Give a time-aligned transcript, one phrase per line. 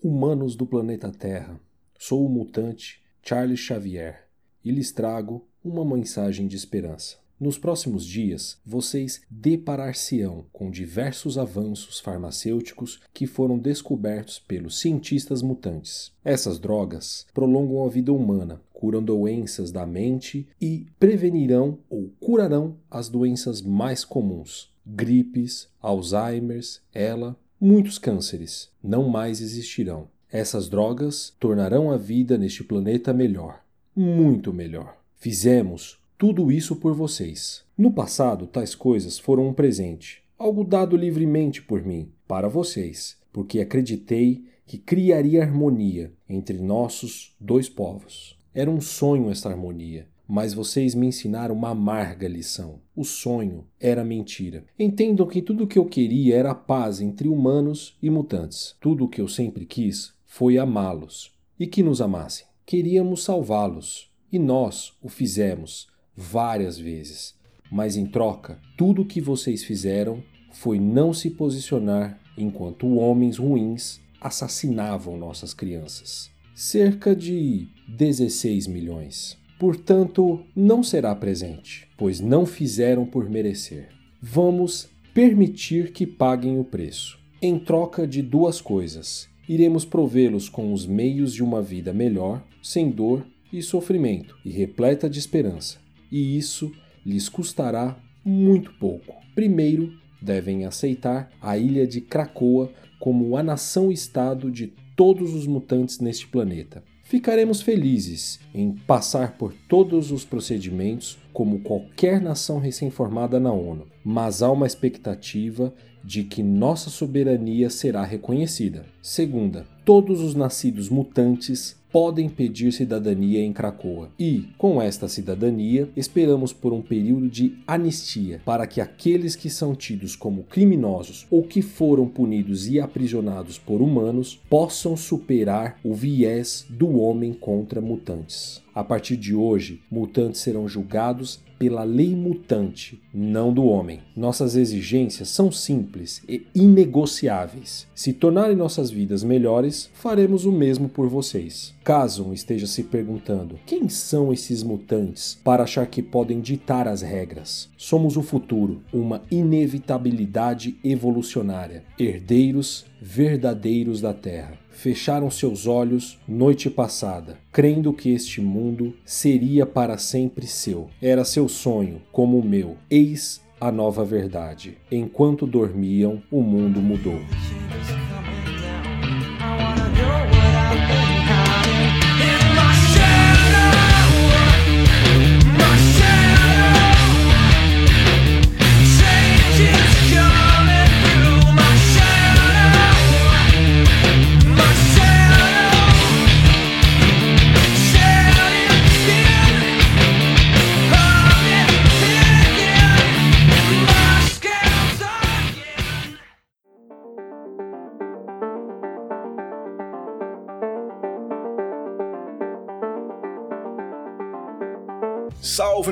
[0.00, 1.60] Humanos do planeta Terra,
[1.98, 4.28] sou o mutante Charles Xavier
[4.64, 7.16] e lhes trago uma mensagem de esperança.
[7.38, 16.12] Nos próximos dias, vocês deparar-se-ão com diversos avanços farmacêuticos que foram descobertos pelos cientistas mutantes.
[16.24, 23.08] Essas drogas prolongam a vida humana, curam doenças da mente e prevenirão ou curarão as
[23.08, 28.70] doenças mais comuns: gripes, Alzheimer's, ela, muitos cânceres.
[28.82, 30.08] Não mais existirão.
[30.30, 33.62] Essas drogas tornarão a vida neste planeta melhor,
[33.96, 34.96] muito melhor.
[35.16, 37.64] Fizemos tudo isso por vocês.
[37.76, 43.60] No passado, tais coisas foram um presente, algo dado livremente por mim, para vocês, porque
[43.60, 48.36] acreditei que criaria harmonia entre nossos dois povos.
[48.52, 52.80] Era um sonho esta harmonia, mas vocês me ensinaram uma amarga lição.
[52.94, 54.66] O sonho era mentira.
[54.78, 58.76] Entendam que tudo o que eu queria era a paz entre humanos e mutantes.
[58.78, 62.46] Tudo o que eu sempre quis foi amá-los e que nos amassem.
[62.66, 67.34] Queríamos salvá-los e nós o fizemos várias vezes,
[67.72, 74.00] mas em troca, tudo o que vocês fizeram foi não se posicionar enquanto homens ruins
[74.20, 76.30] assassinavam nossas crianças.
[76.54, 79.38] Cerca de 16 milhões.
[79.58, 83.88] Portanto, não será presente, pois não fizeram por merecer.
[84.20, 87.18] Vamos permitir que paguem o preço.
[87.42, 92.90] Em troca de duas coisas, iremos provê-los com os meios de uma vida melhor, sem
[92.90, 96.72] dor e sofrimento, e repleta de esperança e isso
[97.04, 99.16] lhes custará muito pouco.
[99.34, 106.26] Primeiro, devem aceitar a ilha de Krakoa como a nação-estado de todos os mutantes neste
[106.26, 106.82] planeta.
[107.08, 114.42] Ficaremos felizes em passar por todos os procedimentos como qualquer nação recém-formada na ONU, mas
[114.42, 115.72] há uma expectativa
[116.04, 118.84] de que nossa soberania será reconhecida.
[119.00, 124.10] Segunda, todos os nascidos mutantes podem pedir cidadania em Cracoa.
[124.18, 129.74] E, com esta cidadania, esperamos por um período de anistia para que aqueles que são
[129.74, 136.66] tidos como criminosos ou que foram punidos e aprisionados por humanos possam superar o viés
[136.68, 138.62] do homem contra mutantes.
[138.74, 144.00] A partir de hoje, mutantes serão julgados pela lei mutante, não do homem.
[144.16, 147.88] Nossas exigências são simples e inegociáveis.
[147.94, 151.74] Se tornarem nossas vidas melhores, faremos o mesmo por vocês.
[151.88, 157.70] Caso esteja se perguntando quem são esses mutantes para achar que podem ditar as regras,
[157.78, 167.38] somos o futuro, uma inevitabilidade evolucionária, herdeiros verdadeiros da Terra fecharam seus olhos noite passada,
[167.50, 170.90] crendo que este mundo seria para sempre seu.
[171.00, 172.76] Era seu sonho, como o meu.
[172.90, 174.76] Eis a nova verdade.
[174.92, 177.18] Enquanto dormiam, o mundo mudou.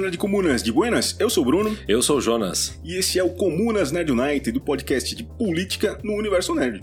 [0.07, 1.77] Nerd Comunas de Buenas, eu sou o Bruno.
[1.89, 2.79] Eu sou o Jonas.
[2.85, 6.81] E esse é o Comunas Nerd United, do podcast de política no universo nerd.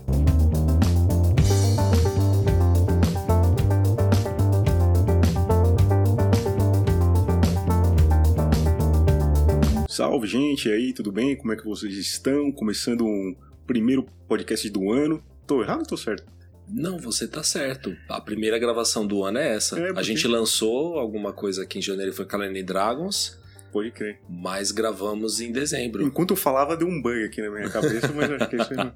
[9.88, 11.34] Salve, gente, e aí, tudo bem?
[11.34, 12.52] Como é que vocês estão?
[12.52, 13.34] Começando um
[13.66, 15.24] primeiro podcast do ano.
[15.46, 16.26] Tô errado ou tô certo?
[16.68, 17.94] Não, você tá certo.
[18.08, 19.78] A primeira gravação do ano é essa.
[19.78, 23.38] É, porque- A gente lançou alguma coisa aqui em janeiro, foi Calendar Dragons,
[23.72, 24.20] Pode crer.
[24.28, 26.02] mas gravamos em dezembro.
[26.02, 28.70] Enquanto eu falava, deu um bug aqui na minha cabeça, mas acho que é isso
[28.72, 28.76] aí.
[28.76, 28.92] mesmo.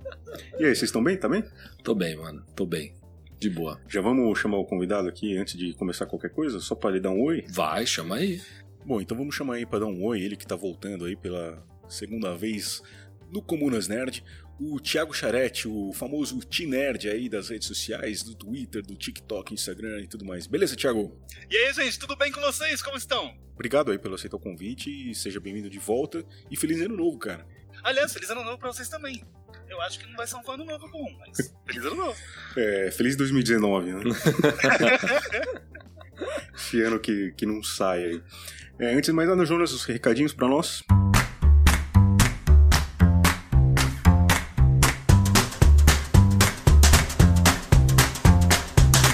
[0.59, 1.17] E aí, vocês estão bem?
[1.17, 1.45] Tá bem?
[1.83, 2.45] Tô bem, mano.
[2.57, 2.95] Tô bem.
[3.41, 3.81] De boa.
[3.89, 7.11] Já vamos chamar o convidado aqui antes de começar qualquer coisa, só pra ele dar
[7.11, 7.45] um oi?
[7.49, 8.41] Vai, chama aí.
[8.85, 11.63] Bom, então vamos chamar aí pra dar um oi, ele que tá voltando aí pela
[11.89, 12.83] segunda vez
[13.31, 14.25] no Comunas Nerd,
[14.61, 20.01] o Thiago Charete, o famoso T-Nerd aí das redes sociais, do Twitter, do TikTok, Instagram
[20.01, 20.47] e tudo mais.
[20.47, 21.17] Beleza, Thiago?
[21.49, 22.83] E aí, gente, tudo bem com vocês?
[22.83, 23.37] Como estão?
[23.55, 27.19] Obrigado aí pelo aceitar o convite e seja bem-vindo de volta e feliz ano novo,
[27.19, 27.47] cara.
[27.85, 29.23] Aliás, feliz ano novo pra vocês também.
[29.69, 32.19] Eu acho que não vai ser um ano novo comum, mas feliz ano novo.
[32.57, 34.03] É, feliz 2019, né?
[36.55, 38.23] Esse ano que, que não sai aí.
[38.81, 40.83] É, antes de mais nada, Jonas, os recadinhos pra nós.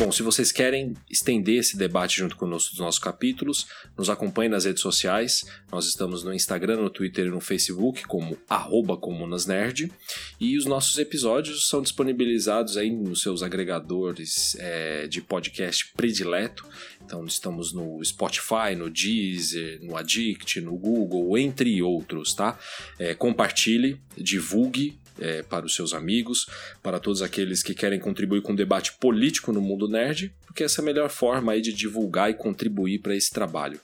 [0.05, 3.67] Bom, se vocês querem estender esse debate junto conosco nos nossos capítulos,
[3.97, 5.47] nos acompanhe nas redes sociais.
[5.73, 8.37] Nós estamos no Instagram, no Twitter e no Facebook como
[9.01, 9.91] comunasnerd.
[10.39, 16.69] E os nossos episódios são disponibilizados aí nos seus agregadores é, de podcast predileto.
[17.03, 22.59] Então estamos no Spotify, no Deezer, no Addict, no Google, entre outros, tá?
[22.99, 26.47] É, compartilhe, divulgue é, para os seus amigos,
[26.83, 30.81] para todos aqueles que querem contribuir com o debate político no mundo nerd, porque essa
[30.81, 33.81] é a melhor forma aí de divulgar e contribuir para esse trabalho.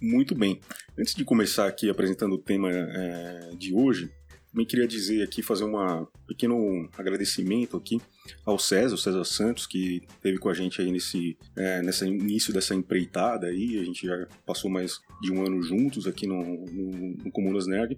[0.00, 0.60] Muito bem.
[0.98, 4.10] Antes de começar aqui apresentando o tema é, de hoje,
[4.50, 8.00] também queria dizer aqui, fazer um pequeno agradecimento aqui
[8.44, 12.52] ao César, o César Santos, que esteve com a gente aí nesse, é, nesse início
[12.52, 13.78] dessa empreitada aí.
[13.78, 17.96] A gente já passou mais de um ano juntos aqui no, no, no Comunas Nerd.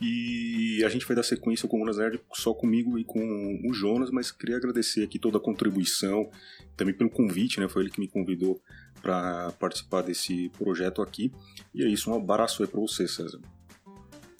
[0.00, 4.10] E a gente vai dar sequência ao Comunas Nerd só comigo e com o Jonas,
[4.10, 6.30] mas queria agradecer aqui toda a contribuição,
[6.76, 7.68] também pelo convite, né?
[7.68, 8.58] Foi ele que me convidou
[9.02, 11.30] para participar desse projeto aqui.
[11.74, 13.38] E é isso, um abraço aí para você, César.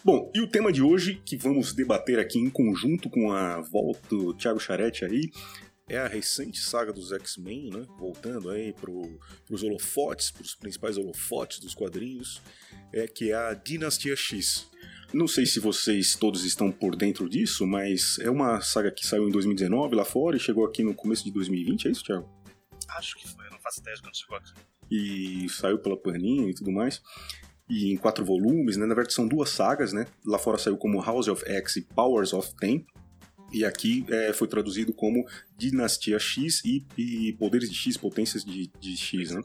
[0.03, 4.01] Bom, e o tema de hoje, que vamos debater aqui em conjunto com a volta
[4.09, 5.31] do Thiago Charete aí,
[5.87, 7.87] é a recente saga dos X-Men, né?
[7.99, 9.03] Voltando aí pro,
[9.45, 12.41] pros holofotes, pros principais holofotes dos quadrinhos,
[12.95, 14.71] é que é a Dinastia X.
[15.13, 19.29] Não sei se vocês todos estão por dentro disso, mas é uma saga que saiu
[19.29, 22.27] em 2019 lá fora e chegou aqui no começo de 2020, é isso, Thiago?
[22.89, 24.53] Acho que foi, eu não faço ideia de quando chegou aqui.
[24.91, 27.03] E saiu pela Panini e tudo mais
[27.71, 28.85] e em quatro volumes, né?
[28.85, 30.07] Na verdade são duas sagas, né?
[30.27, 32.85] Lá fora saiu como House of X e Powers of Ten.
[33.53, 35.25] E aqui é, foi traduzido como
[35.57, 39.43] Dinastia X e, e, Poderes de X, Potências de, de X, né?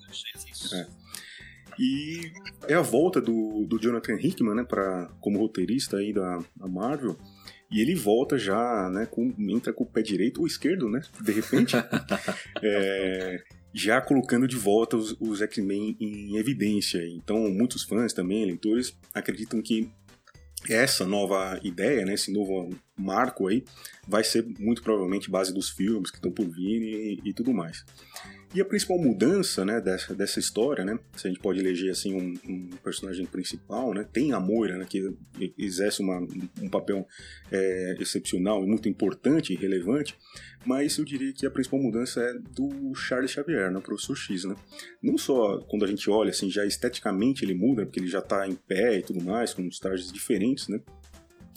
[0.74, 0.88] É.
[1.77, 2.31] E
[2.68, 7.18] é a volta do, do Jonathan Hickman, né, pra, como roteirista aí da, da Marvel.
[7.69, 11.31] E ele volta já, né, com, entra com o pé direito ou esquerdo, né, de
[11.31, 11.75] repente.
[12.63, 13.44] é,
[13.75, 17.06] já colocando de volta os, os X-Men em evidência.
[17.06, 19.92] Então, muitos fãs também, leitores, acreditam que
[20.69, 23.66] essa nova ideia, né, esse novo marco aí,
[24.07, 27.83] vai ser muito provavelmente base dos filmes que estão por vir e, e tudo mais.
[28.56, 32.13] E a principal mudança, né, dessa, dessa história, né, se a gente pode eleger assim
[32.16, 35.13] um, um personagem principal, né, tem a Moira, né, que
[35.57, 36.25] exerce uma,
[36.62, 37.06] um papel
[37.52, 40.16] é, excepcional e muito importante e relevante,
[40.66, 44.56] mas eu diria que a principal mudança é do Charles Xavier, né, Professor X, né.
[45.04, 48.48] Não só quando a gente olha assim, já esteticamente ele muda, porque ele já está
[48.48, 50.80] em pé e tudo mais, com uns trajes diferentes, né,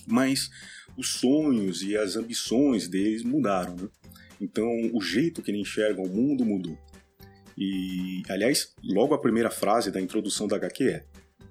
[0.05, 0.51] mas
[0.97, 3.89] os sonhos e as ambições deles mudaram, né.
[4.41, 6.79] Então, o jeito que ele enxerga o mundo mudou.
[7.59, 11.05] E, aliás, logo a primeira frase da introdução da HQ é: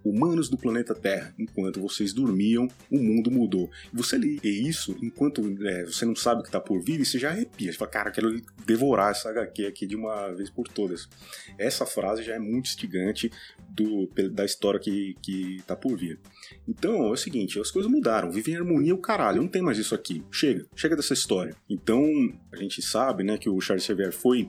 [0.05, 3.69] Humanos do planeta Terra, enquanto vocês dormiam, o mundo mudou.
[3.93, 7.05] E você lê isso enquanto é, você não sabe o que está por vir e
[7.05, 7.71] você já arrepia.
[7.71, 11.09] Você fala, cara, quero devorar essa HQ aqui de uma vez por todas.
[11.57, 13.29] Essa frase já é muito instigante
[13.69, 16.19] do, da história que, que tá por vir.
[16.65, 19.77] Então, é o seguinte, as coisas mudaram, vivem em harmonia o caralho, não tem mais
[19.77, 20.23] isso aqui.
[20.31, 21.53] Chega, chega dessa história.
[21.69, 22.01] Então,
[22.51, 24.47] a gente sabe, né, que o Charles Xavier foi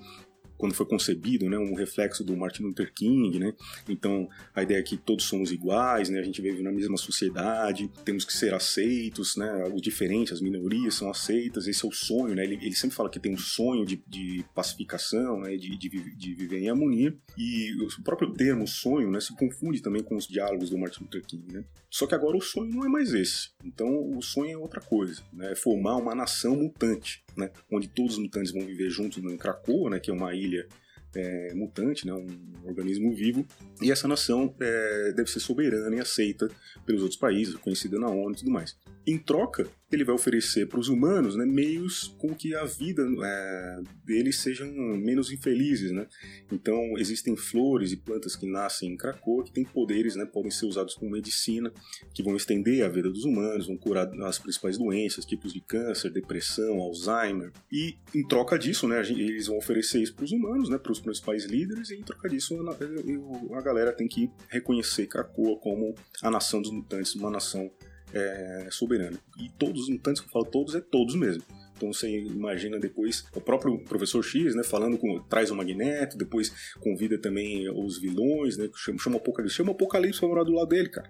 [0.59, 3.55] quando foi concebido, né, um reflexo do Martin Luther King, né?
[3.89, 6.19] Então, a ideia é que todos somos iguais, né?
[6.19, 9.65] A gente vive na mesma sociedade, temos que ser aceitos, né?
[9.73, 12.45] O diferente, as minorias são aceitas, esse é o sonho, né?
[12.45, 15.57] Ele, ele sempre fala que tem um sonho de, de pacificação, né?
[15.57, 17.17] De, de, de, viver em harmonia.
[17.37, 19.21] E o próprio termo sonho, né?
[19.21, 21.65] Se confunde também com os diálogos do Martin Luther King, né?
[21.89, 23.51] Só que agora o sonho não é mais esse.
[23.65, 25.53] Então, o sonho é outra coisa, né?
[25.53, 27.51] É formar uma nação mutante, né?
[27.71, 30.01] Onde todos os mutantes vão viver juntos em Krakoa, né?
[30.01, 30.67] Que é uma ilha
[31.15, 32.27] é, mutante, né, um
[32.67, 33.47] organismo vivo,
[33.81, 36.49] e essa nação é, deve ser soberana e aceita
[36.85, 38.77] pelos outros países, conhecida na ONU e tudo mais.
[39.07, 43.81] Em troca, ele vai oferecer para os humanos né, meios com que a vida é,
[44.05, 45.91] deles sejam menos infelizes.
[45.91, 46.07] Né?
[46.53, 50.67] Então, existem flores e plantas que nascem em Krakow que têm poderes, né, podem ser
[50.67, 51.73] usados como medicina,
[52.13, 56.11] que vão estender a vida dos humanos, vão curar as principais doenças, tipos de câncer,
[56.11, 57.53] depressão, Alzheimer.
[57.73, 61.01] E, em troca disso, né, eles vão oferecer isso para os humanos, né, para os
[61.01, 66.31] principais líderes, e em troca disso, a, a galera tem que reconhecer Krakoa como a
[66.31, 67.71] nação dos mutantes, uma nação
[68.13, 69.19] é, soberana.
[69.39, 71.43] E todos os mutantes que eu falo todos é todos mesmo.
[71.77, 76.75] Então você imagina depois o próprio professor X, né, falando com traz o Magneto, depois
[76.81, 80.53] convida também os vilões, né, chama, chama o Apocalipse, chama o Apocalipse pra morar do
[80.53, 81.09] lado dele, cara.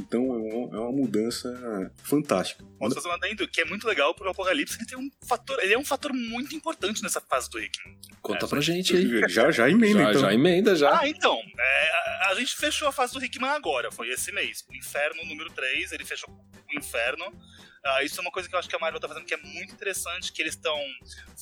[0.00, 2.64] Então é uma, é uma mudança fantástica.
[2.78, 5.58] Posso fazer um adendo que é muito legal porque o Apocalipse ele tem um fator,
[5.62, 7.96] ele é um fator muito importante nessa fase do Hickman.
[8.22, 9.28] Conta é, pra gente aí.
[9.28, 10.20] Já, já emenda, já, então.
[10.22, 11.00] Já emenda, já.
[11.00, 11.38] Ah, então.
[11.58, 14.64] É, a, a, gente fechou a fase do Hickman agora, foi esse mês.
[14.68, 17.26] O Inferno número 3, ele fechou o Inferno.
[17.26, 19.38] Uh, isso é uma coisa que eu acho que a Marvel tá fazendo que é
[19.38, 20.78] muito interessante, que eles estão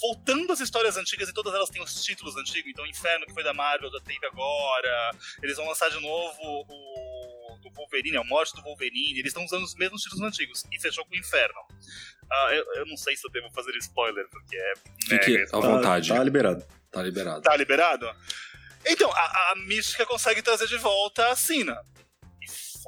[0.00, 2.70] voltando às histórias antigas e todas elas têm os títulos antigos.
[2.70, 5.10] Então, Inferno, que foi da Marvel, já teve agora.
[5.42, 9.18] Eles vão lançar de novo o do Wolverine, a morte do Wolverine.
[9.18, 10.64] Eles estão usando os mesmos títulos antigos.
[10.72, 11.60] E fechou com o Inferno.
[11.70, 14.72] Uh, eu, eu, não sei se eu devo fazer spoiler, porque é.
[15.08, 16.08] Fique à vontade.
[16.08, 16.66] Tá, tá liberado.
[16.90, 17.42] Tá liberado.
[17.42, 18.10] Tá liberado?
[18.86, 21.82] Então, a, a Mística consegue trazer de volta a Sina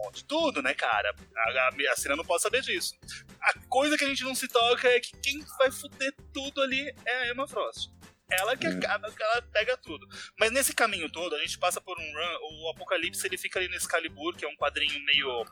[0.02, 1.14] fode tudo, né, cara?
[1.36, 2.94] A, a, a Cena não pode saber disso.
[3.40, 6.92] A coisa que a gente não se toca é que quem vai fuder tudo ali
[7.04, 7.90] é a Emma Frost.
[8.30, 8.70] Ela que é.
[8.70, 10.08] acaba, ela pega tudo.
[10.38, 12.64] Mas nesse caminho todo, a gente passa por um run.
[12.64, 15.44] O Apocalipse ele fica ali no Excalibur, que é um quadrinho meio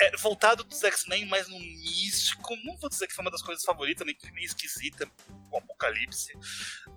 [0.00, 2.56] é, voltado dos X-Men, mas no místico.
[2.64, 5.08] Não vou dizer que foi uma das coisas favoritas, meio, meio esquisita,
[5.50, 6.32] o Apocalipse.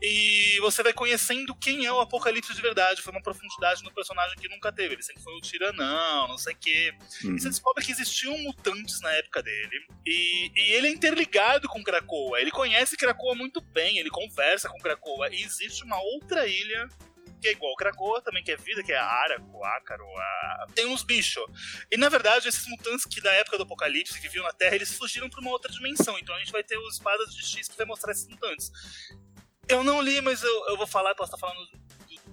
[0.01, 3.01] E você vai conhecendo quem é o Apocalipse de verdade.
[3.01, 4.95] Foi uma profundidade no personagem que nunca teve.
[4.95, 6.93] Ele sempre foi o tiranão, não sei o quê.
[7.23, 7.35] Uhum.
[7.35, 9.85] E você descobre que existiam mutantes na época dele.
[10.05, 12.41] E, e ele é interligado com Krakoa.
[12.41, 15.29] Ele conhece Krakoa muito bem, ele conversa com Krakoa.
[15.33, 16.89] E existe uma outra ilha
[17.41, 20.67] que é igual Krakoa, também que é vida, que é Araco, Ácaro, a...
[20.73, 21.43] tem uns bichos.
[21.91, 24.93] E na verdade, esses mutantes que da época do Apocalipse que viviam na Terra, eles
[24.93, 26.17] fugiram para uma outra dimensão.
[26.19, 28.71] Então a gente vai ter os espadas de X que vai mostrar esses mutantes.
[29.67, 31.67] Eu não li, mas eu, eu vou falar, posso estar falando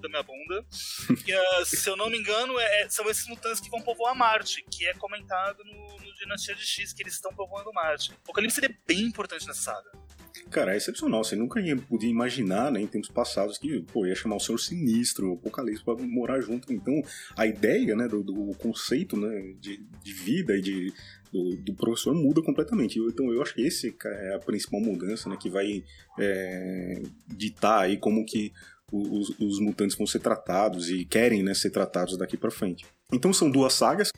[0.00, 0.60] da minha bunda.
[0.60, 4.64] uh, se eu não me engano, é, é, são esses mutantes que vão povoar Marte,
[4.70, 8.10] que é comentado no, no Dinastia de X, que eles estão povoando Marte.
[8.10, 10.03] O Apocalipse seria bem importante nessa saga.
[10.50, 11.22] Cara, é excepcional.
[11.22, 14.58] Você nunca ia poder imaginar, né, em tempos passados, que pô, ia chamar o Senhor
[14.58, 16.72] Sinistro, o Apocalipse, para morar junto.
[16.72, 17.02] Então,
[17.36, 20.92] a ideia, né, do, do conceito, né, de, de vida e de,
[21.32, 22.98] do, do, professor muda completamente.
[22.98, 25.84] Então, eu acho que esse é a principal mudança, né, que vai
[26.18, 28.52] é, ditar aí como que
[28.92, 32.84] os, os, mutantes vão ser tratados e querem, né, ser tratados daqui para frente.
[33.12, 34.10] Então, são duas sagas.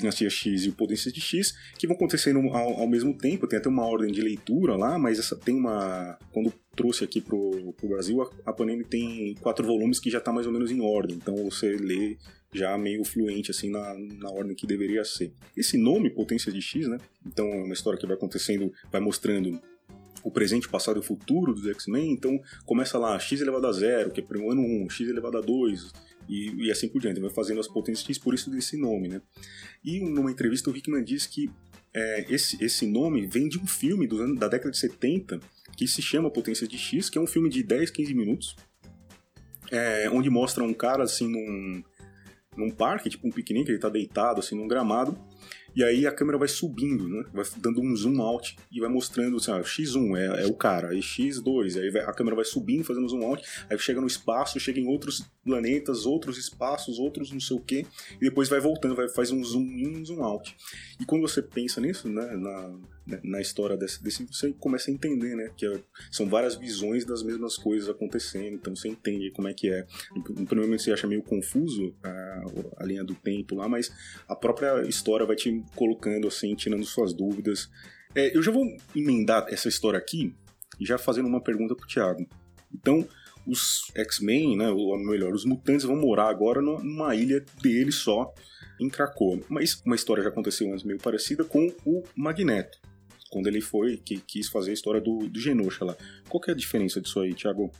[0.00, 3.58] Dinastia X e o Potência de X, que vão acontecendo ao, ao, mesmo tempo, tem
[3.58, 6.18] até uma ordem de leitura lá, mas essa tem uma.
[6.32, 10.32] Quando trouxe aqui pro, pro Brasil, a, a Panini tem quatro volumes que já tá
[10.32, 12.16] mais ou menos em ordem, então você lê
[12.52, 15.32] já meio fluente assim na, na ordem que deveria ser.
[15.56, 16.98] Esse nome, Potência de X, né?
[17.26, 19.60] Então é uma história que vai acontecendo, vai mostrando
[20.26, 22.12] o presente, o passado e o futuro dos X-Men.
[22.12, 25.40] Então começa lá x elevado a zero, que é o ano 1, x elevado a
[25.40, 25.92] 2,
[26.28, 29.22] e, e, assim por diante, vai fazendo as potências por isso desse nome, né?
[29.84, 31.50] E numa entrevista o Hickman diz que
[31.94, 35.40] é, esse, esse nome vem de um filme do da década de 70
[35.76, 38.56] que se chama Potência de X, que é um filme de 10, 15 minutos,
[39.70, 41.82] é, onde mostra um cara assim num,
[42.56, 45.18] num parque, tipo um piquenique, ele tá deitado assim num gramado,
[45.76, 47.22] e aí a câmera vai subindo, né?
[47.34, 50.88] Vai dando um zoom out e vai mostrando assim, ah, X1 é, é, o cara,
[50.88, 54.58] aí X2, aí vai, a câmera vai subindo, fazendo zoom out, aí chega no espaço,
[54.58, 58.96] chega em outros planetas, outros espaços, outros não sei o que, e depois vai voltando,
[58.96, 60.56] vai, faz um zoom in, um zoom out.
[60.98, 62.74] E quando você pensa nisso, né, na,
[63.06, 67.04] né, na história desse, desse, você começa a entender, né, que é, são várias visões
[67.04, 69.86] das mesmas coisas acontecendo, então você entende como é que é.
[70.14, 72.44] No primeiro momento você acha meio confuso a,
[72.78, 73.92] a linha do tempo lá, mas
[74.28, 77.70] a própria história vai te colocando assim, tirando suas dúvidas.
[78.14, 80.34] É, eu já vou emendar essa história aqui,
[80.80, 82.26] já fazendo uma pergunta pro Thiago.
[82.74, 83.06] Então,
[83.46, 88.34] os X-Men, né, ou melhor, os mutantes vão morar agora numa ilha deles só,
[88.80, 89.40] em Krakow.
[89.48, 92.78] Mas uma história já aconteceu antes meio parecida com o Magneto,
[93.30, 95.96] quando ele foi, que quis fazer a história do, do Genosha lá.
[96.28, 97.70] Qual que é a diferença disso aí, Thiago?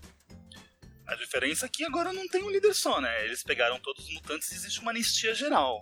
[1.06, 3.24] A diferença é que agora não tem um líder só, né?
[3.24, 5.80] Eles pegaram todos os mutantes e existe uma anistia geral.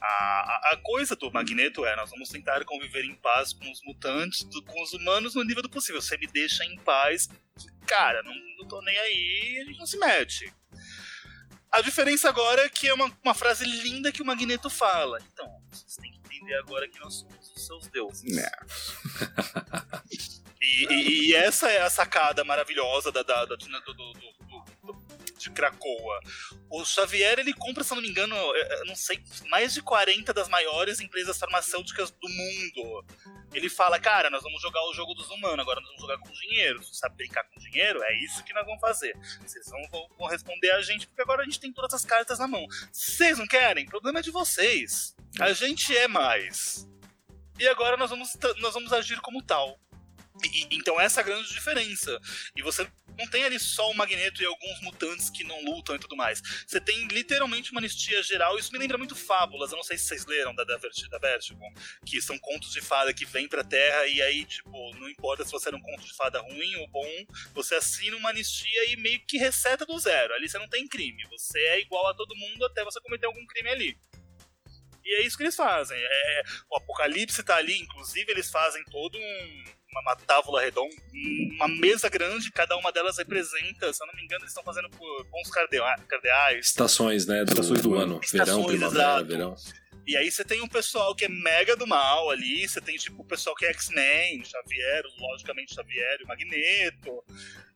[0.00, 4.46] A, a, coisa do Magneto é: nós vamos tentar conviver em paz com os mutantes,
[4.66, 6.00] com os humanos no nível do possível.
[6.00, 7.28] Você me deixa em paz,
[7.86, 10.52] cara, não, não tô nem aí, a gente não se mete.
[11.74, 15.18] A diferença agora é que é uma, uma frase linda que o Magneto fala.
[15.32, 18.22] Então, vocês têm que entender agora que nós somos os seus deuses.
[20.62, 24.12] e, e, e, essa é a sacada maravilhosa da, da, da do, do,
[24.84, 25.03] do
[25.38, 26.20] de Cracoa.
[26.70, 28.36] O Xavier, ele compra, se não me engano,
[28.86, 33.04] não sei, mais de 40 das maiores empresas farmacêuticas do mundo.
[33.52, 36.32] Ele fala, cara, nós vamos jogar o jogo dos humanos, agora nós vamos jogar com
[36.32, 36.82] dinheiro.
[36.82, 39.16] Você sabe brincar com dinheiro, é isso que nós vamos fazer.
[39.40, 42.48] Vocês vão, vão responder a gente, porque agora a gente tem todas as cartas na
[42.48, 42.66] mão.
[42.92, 43.84] Vocês não querem?
[43.84, 45.14] O problema é de vocês.
[45.40, 46.88] A gente é mais.
[47.58, 49.78] E agora nós vamos, nós vamos agir como tal.
[50.70, 52.18] Então essa é a grande diferença.
[52.56, 55.98] E você não tem ali só o Magneto e alguns mutantes que não lutam e
[55.98, 56.42] tudo mais.
[56.66, 58.58] Você tem literalmente uma anistia geral.
[58.58, 59.70] Isso me lembra muito fábulas.
[59.70, 61.60] Eu não sei se vocês leram da, da, da Vertigo,
[62.04, 65.52] que são contos de fada que vêm pra Terra e aí, tipo, não importa se
[65.52, 69.24] você era um conto de fada ruim ou bom, você assina uma anistia e meio
[69.26, 70.34] que receta do zero.
[70.34, 71.24] Ali você não tem crime.
[71.30, 73.98] Você é igual a todo mundo até você cometer algum crime ali.
[75.04, 75.98] E é isso que eles fazem.
[75.98, 79.64] É, o Apocalipse tá ali, inclusive, eles fazem todo um,
[80.00, 80.94] uma, tábua redonda,
[81.56, 84.88] uma mesa grande, cada uma delas representa, se eu não me engano, eles estão fazendo
[84.90, 86.66] por bons cardeais.
[86.66, 87.44] Estações, né?
[87.44, 88.20] Estações do ano.
[88.22, 89.26] Estações, verão, primavera, exato.
[89.26, 89.56] verão.
[90.06, 93.22] E aí você tem um pessoal que é mega do mal ali, você tem tipo
[93.22, 97.24] o pessoal que é X-Men, Xavier, logicamente Xavier e Magneto.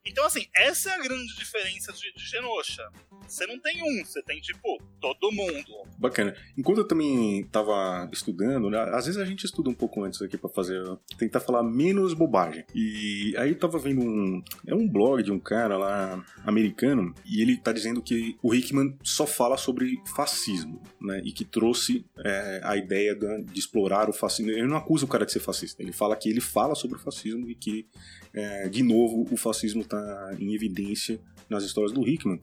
[0.05, 2.87] Então, assim, essa é a grande diferença de, de Genosha.
[3.29, 5.87] Você não tem um, você tem, tipo, todo mundo.
[5.99, 6.35] Bacana.
[6.57, 10.39] Enquanto eu também tava estudando, né, às vezes a gente estuda um pouco antes aqui
[10.39, 10.83] para fazer,
[11.19, 12.65] tentar falar menos bobagem.
[12.75, 17.43] E aí eu tava vendo um, é um blog de um cara lá, americano, e
[17.43, 22.61] ele tá dizendo que o Hickman só fala sobre fascismo, né, e que trouxe é,
[22.65, 24.51] a ideia de, de explorar o fascismo.
[24.51, 27.01] Ele não acusa o cara de ser fascista, ele fala que ele fala sobre o
[27.01, 27.87] fascismo e que,
[28.33, 32.41] é, de novo, o fascismo tá em evidência nas histórias do Hickman.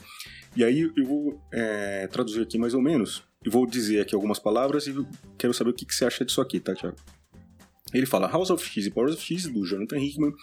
[0.56, 4.40] E aí eu vou é, traduzir aqui mais ou menos, e vou dizer aqui algumas
[4.40, 4.96] palavras e
[5.38, 6.98] quero saber o que, que você acha disso aqui, tá, Thiago?
[7.94, 10.34] Ele fala House of X e Powers of X, do Jonathan Hickman,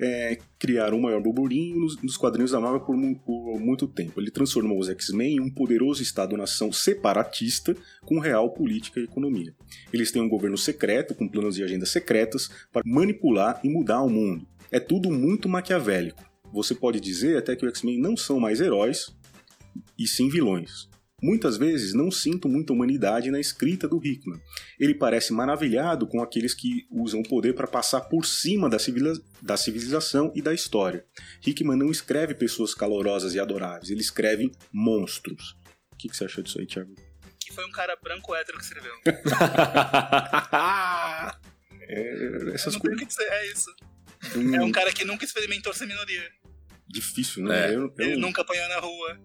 [0.00, 4.20] é, criaram o maior burburinho nos, nos, quadrinhos da Marvel por, por, muito tempo.
[4.20, 9.54] Ele transformou os X-Men em um poderoso Estado-nação separatista com real política e economia.
[9.92, 14.08] Eles têm um governo secreto, com planos e agendas secretas, para manipular e mudar o
[14.08, 14.46] mundo.
[14.72, 16.24] É tudo muito maquiavélico.
[16.52, 19.14] Você pode dizer até que os X-Men não são mais heróis,
[19.98, 20.88] e sim vilões.
[21.22, 24.38] Muitas vezes não sinto muita humanidade na escrita do Hickman.
[24.78, 29.24] Ele parece maravilhado com aqueles que usam o poder para passar por cima da, civiliza
[29.40, 31.06] da civilização e da história.
[31.44, 35.56] Hickman não escreve pessoas calorosas e adoráveis, ele escreve monstros.
[35.90, 36.94] O que, que você achou disso aí, Thiago?
[37.40, 38.92] Que foi um cara branco hétero que escreveu.
[41.88, 43.18] é, essas coisas.
[43.18, 43.74] É isso.
[44.34, 44.54] Hum.
[44.54, 46.30] É um cara que nunca experimentou ser minoria.
[46.88, 47.70] Difícil, né?
[47.70, 47.74] É.
[47.74, 48.06] Eu, eu...
[48.06, 49.20] Ele nunca apanhou na rua.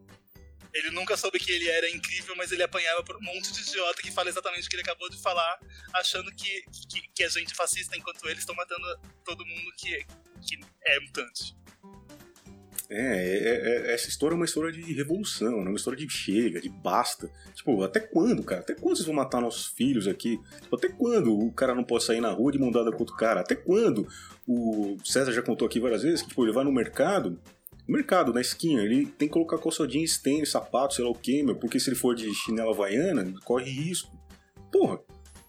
[0.74, 4.02] Ele nunca soube que ele era incrível, mas ele apanhava por um monte de idiota
[4.02, 5.60] que fala exatamente o que ele acabou de falar,
[5.94, 8.86] achando que, que, que a gente é fascista, enquanto eles estão matando
[9.26, 10.06] todo mundo que,
[10.48, 11.56] que é mutante.
[12.94, 15.70] É, é, é, essa história é uma história de revolução, né?
[15.70, 17.32] uma história de chega, de basta.
[17.56, 18.60] Tipo, até quando, cara?
[18.60, 20.38] Até quando vocês vão matar nossos filhos aqui?
[20.62, 23.16] Tipo, até quando o cara não pode sair na rua de mão dada com outro
[23.16, 23.40] cara?
[23.40, 24.06] Até quando?
[24.54, 27.40] O César já contou aqui várias vezes que tipo, ele vai no mercado,
[27.88, 31.44] mercado, na esquina, ele tem que colocar calça jeans, tênis, sapato, sei lá o que,
[31.44, 34.12] meu, porque se ele for de chinela havaiana, corre risco.
[34.72, 35.00] Porra.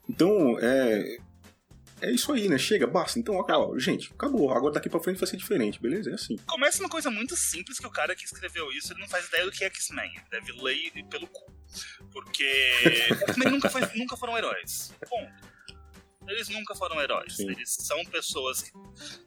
[0.08, 1.18] Então, é.
[2.00, 2.58] É isso aí, né?
[2.58, 3.16] Chega, basta.
[3.16, 4.50] Então, ó, gente, acabou.
[4.52, 6.10] Agora daqui pra frente vai ser diferente, beleza?
[6.10, 6.34] É assim.
[6.46, 9.44] Começa uma coisa muito simples que o cara que escreveu isso, ele não faz ideia
[9.44, 10.10] do que é X-Men.
[10.28, 11.52] Deve ler pelo cu.
[12.10, 12.44] Porque
[13.28, 14.92] X-Men nunca, nunca foram heróis.
[15.08, 15.51] Ponto.
[16.28, 17.36] Eles nunca foram heróis.
[17.36, 17.50] Sim.
[17.50, 18.70] Eles são pessoas que,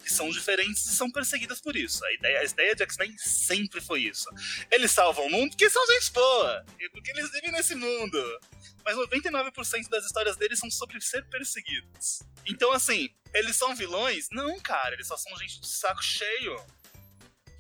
[0.04, 2.04] que, são diferentes e são perseguidas por isso.
[2.06, 4.30] A ideia, a ideia de X-Men sempre foi isso.
[4.72, 6.66] Eles salvam o mundo porque são gente boa.
[6.80, 8.40] E porque eles vivem nesse mundo.
[8.84, 12.22] Mas 99% das histórias deles são sobre ser perseguidos.
[12.46, 14.28] Então, assim, eles são vilões?
[14.32, 14.94] Não, cara.
[14.94, 16.56] Eles só são gente de saco cheio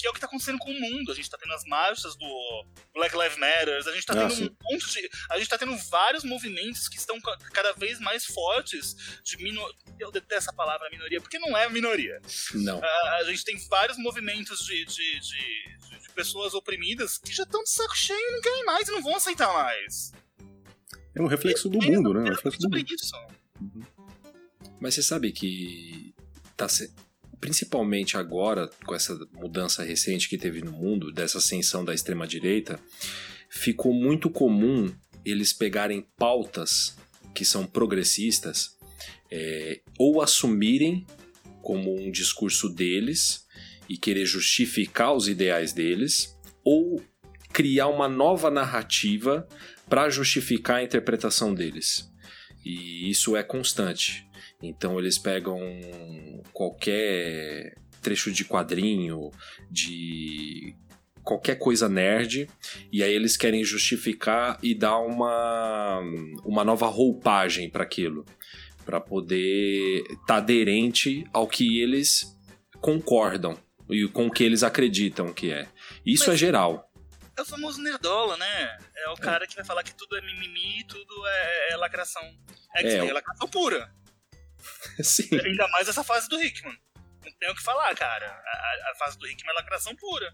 [0.06, 1.12] que é o que tá acontecendo com o mundo.
[1.12, 4.36] A gente tá tendo as marchas do Black Lives Matter, a gente tá ah, tendo
[4.36, 4.46] sim.
[4.46, 5.10] um monte de.
[5.30, 7.20] A gente tá tendo vários movimentos que estão
[7.52, 9.76] cada vez mais fortes de minoria.
[10.00, 12.22] Eu detesto essa palavra minoria, porque não é minoria.
[12.54, 12.82] Não.
[12.84, 17.70] A gente tem vários movimentos de, de, de, de pessoas oprimidas que já estão de
[17.70, 20.12] saco cheio e não querem mais e não vão aceitar mais.
[21.15, 22.20] É um reflexo do mundo, né?
[22.20, 22.86] É um reflexo do mundo.
[22.94, 23.15] Isso.
[23.60, 23.84] Uhum.
[24.80, 26.13] Mas você sabe que
[26.58, 26.68] tá
[27.45, 32.79] principalmente agora, com essa mudança recente que teve no mundo, dessa ascensão da extrema-direita,
[33.47, 34.91] ficou muito comum
[35.23, 36.97] eles pegarem pautas
[37.36, 38.75] que são progressistas
[39.31, 41.05] é, ou assumirem
[41.62, 43.45] como um discurso deles
[43.88, 46.99] e querer justificar os ideais deles, ou
[47.53, 49.47] criar uma nova narrativa
[49.88, 52.12] para justificar a interpretação deles.
[52.65, 54.24] E isso é constante.
[54.67, 55.60] Então eles pegam
[56.54, 59.32] qualquer trecho de quadrinho,
[59.69, 60.75] de
[61.23, 62.47] qualquer coisa nerd,
[62.91, 65.99] e aí eles querem justificar e dar uma,
[66.45, 68.23] uma nova roupagem para aquilo,
[68.86, 72.38] para poder estar tá aderente ao que eles
[72.80, 73.58] concordam
[73.89, 75.67] e com o que eles acreditam que é.
[76.06, 76.36] Isso Mas...
[76.36, 76.91] é geral
[77.38, 78.78] é o famoso nerdola, né?
[78.95, 82.23] É o cara que vai falar que tudo é mimimi, tudo é, é lacração.
[82.73, 83.93] É, que é, é lacração pura.
[85.04, 85.30] Sim.
[85.32, 86.78] Ainda mais essa fase do Hickman.
[87.23, 88.28] Não tem o que falar, cara.
[88.28, 90.34] A, a fase do Hickman é lacração pura.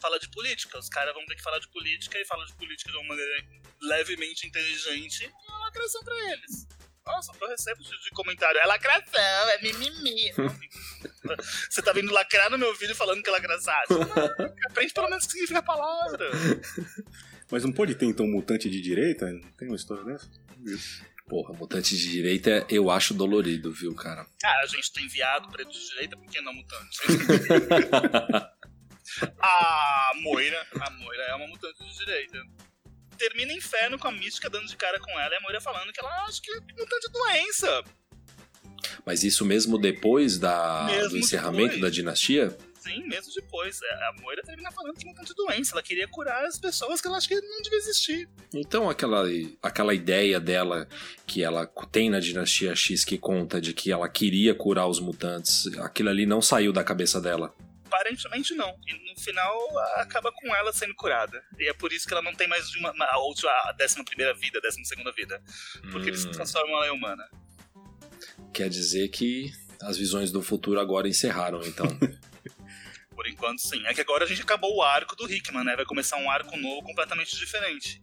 [0.00, 0.78] Fala de política.
[0.78, 3.44] Os caras vão ter que falar de política e fala de política de uma maneira
[3.82, 5.24] levemente inteligente.
[5.24, 6.66] É uma lacração pra eles.
[7.08, 8.60] Nossa, eu recebo de comentário.
[8.60, 10.32] É lacração, é mimimi.
[11.70, 13.74] Você tá vindo lacrar no meu vídeo falando que é lacração.
[14.68, 16.30] Aprende pelo menos o que significa a palavra.
[17.50, 19.32] Mas não pode ter então um mutante de direita?
[19.32, 20.28] Não tem uma história dessa?
[21.28, 24.26] Porra, mutante de direita eu acho dolorido, viu, cara?
[24.44, 26.98] Ah, a gente tem viado preto de direita, por que não mutante?
[29.40, 32.38] a Moira, a Moira é uma mutante de direita.
[33.18, 36.00] Termina inferno com a mística dando de cara com ela e a Moira falando que
[36.00, 37.84] ela acha que é mutante é doença.
[39.04, 41.82] Mas isso mesmo depois da, Mesmo do encerramento depois.
[41.82, 42.56] da dinastia?
[42.88, 43.80] Sim, mesmo depois.
[43.82, 45.72] É, A Moira termina falando que é mutante doença.
[45.74, 48.28] Ela queria curar as pessoas que ela acha que não devia existir.
[48.54, 49.24] Então aquela,
[49.62, 50.88] aquela ideia dela
[51.26, 55.66] que ela tem na dinastia X que conta de que ela queria curar os mutantes,
[55.78, 57.54] aquilo ali não saiu da cabeça dela.
[57.86, 58.68] Aparentemente não.
[58.86, 59.56] E no final
[59.96, 61.42] acaba com ela sendo curada.
[61.58, 64.04] E é por isso que ela não tem mais de uma, a outra, a décima
[64.04, 65.42] primeira vida, a décima segunda vida.
[65.90, 67.24] Porque eles Hum, transformam ela em humana.
[68.52, 71.86] quer dizer que as visões do futuro agora encerraram, então.
[73.18, 73.84] Por enquanto, sim.
[73.84, 75.74] É que agora a gente acabou o arco do Hickman, né?
[75.74, 78.00] Vai começar um arco novo completamente diferente.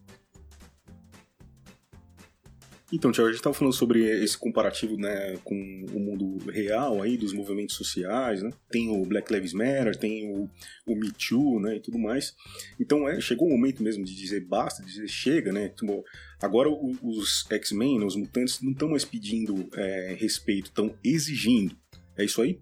[2.92, 7.16] Então, Tiago, a gente estava falando sobre esse comparativo né, com o mundo real aí,
[7.16, 8.52] dos movimentos sociais, né?
[8.70, 10.50] Tem o Black Lives Matter, tem o,
[10.86, 12.36] o Me Too, né, e tudo mais.
[12.78, 15.70] Então, é, chegou o momento mesmo de dizer basta, de dizer chega, né?
[15.70, 16.04] Tipo,
[16.42, 21.74] agora os X-Men, os mutantes, não estão mais pedindo é, respeito, estão exigindo.
[22.18, 22.60] É isso aí?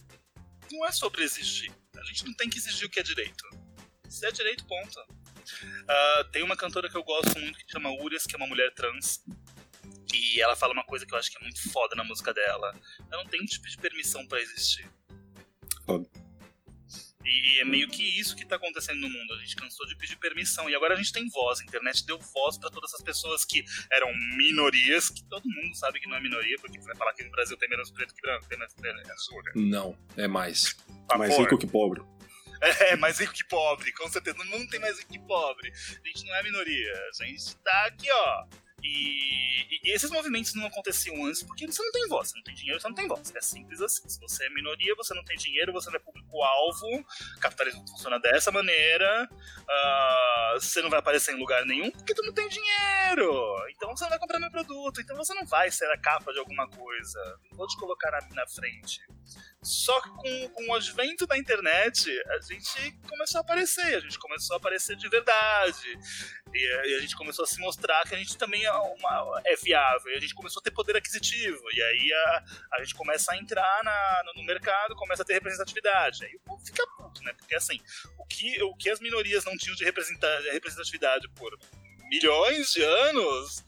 [0.72, 1.73] Não é sobre exigir.
[2.04, 3.44] A gente não tem que exigir o que é direito.
[4.10, 5.00] Se é direito, ponto.
[5.88, 8.74] Ah, tem uma cantora que eu gosto muito que chama Urias, que é uma mulher
[8.74, 9.24] trans.
[10.14, 12.76] E ela fala uma coisa que eu acho que é muito foda na música dela.
[13.12, 14.88] Eu não tenho tipo de permissão pra existir.
[15.86, 16.08] Foda.
[17.26, 19.34] E é meio que isso que tá acontecendo no mundo.
[19.34, 20.70] A gente cansou de pedir permissão.
[20.70, 21.62] E agora a gente tem voz.
[21.62, 26.00] A internet deu voz pra todas essas pessoas que eram minorias, que todo mundo sabe
[26.00, 28.48] que não é minoria, porque vai falar que no Brasil tem menos preto que branco,
[28.48, 29.42] tem menos tem azul.
[29.44, 29.52] né?
[29.56, 30.76] não, é mais.
[31.18, 31.44] Mais Favor.
[31.44, 32.02] rico que pobre.
[32.80, 34.38] É, mais rico que pobre, com certeza.
[34.38, 35.70] No mundo tem mais rico que pobre.
[35.70, 36.94] A gente não é minoria.
[37.10, 38.46] A gente tá aqui, ó.
[38.84, 42.30] E, e esses movimentos não aconteciam antes porque você não tem voz.
[42.30, 43.34] Você não tem dinheiro, você não tem voz.
[43.34, 44.08] É simples assim.
[44.10, 47.06] Se você é minoria, você não tem dinheiro, você não é público-alvo.
[47.40, 49.30] Capitalismo funciona dessa maneira.
[49.70, 53.56] ah, você não vai aparecer em lugar nenhum porque tu não tem dinheiro.
[53.72, 55.00] Então você não vai comprar meu produto.
[55.00, 57.20] Então você não vai ser a capa de alguma coisa.
[57.50, 59.00] Não vou te colocar na, na frente.
[59.64, 64.20] Só que com, com o advento da internet, a gente começou a aparecer, a gente
[64.20, 65.98] começou a aparecer de verdade.
[66.54, 69.56] E, e a gente começou a se mostrar que a gente também é, uma- é
[69.56, 70.12] viável.
[70.12, 71.62] E a gente começou a ter poder aquisitivo.
[71.74, 75.34] E aí a, a gente começa a entrar na- no, no mercado, começa a ter
[75.34, 76.26] representatividade.
[76.26, 77.34] Aí o povo fica puto, né?
[77.34, 77.80] Porque assim,
[78.20, 81.58] o que, o que as minorias não tinham de representa- representatividade por
[82.10, 83.64] milhões de anos,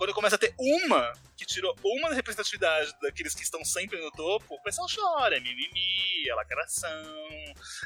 [0.00, 4.54] quando começa a ter uma que tirou uma representatividade daqueles que estão sempre no topo,
[4.54, 6.88] o pessoal chora, é mimimi, é lacração.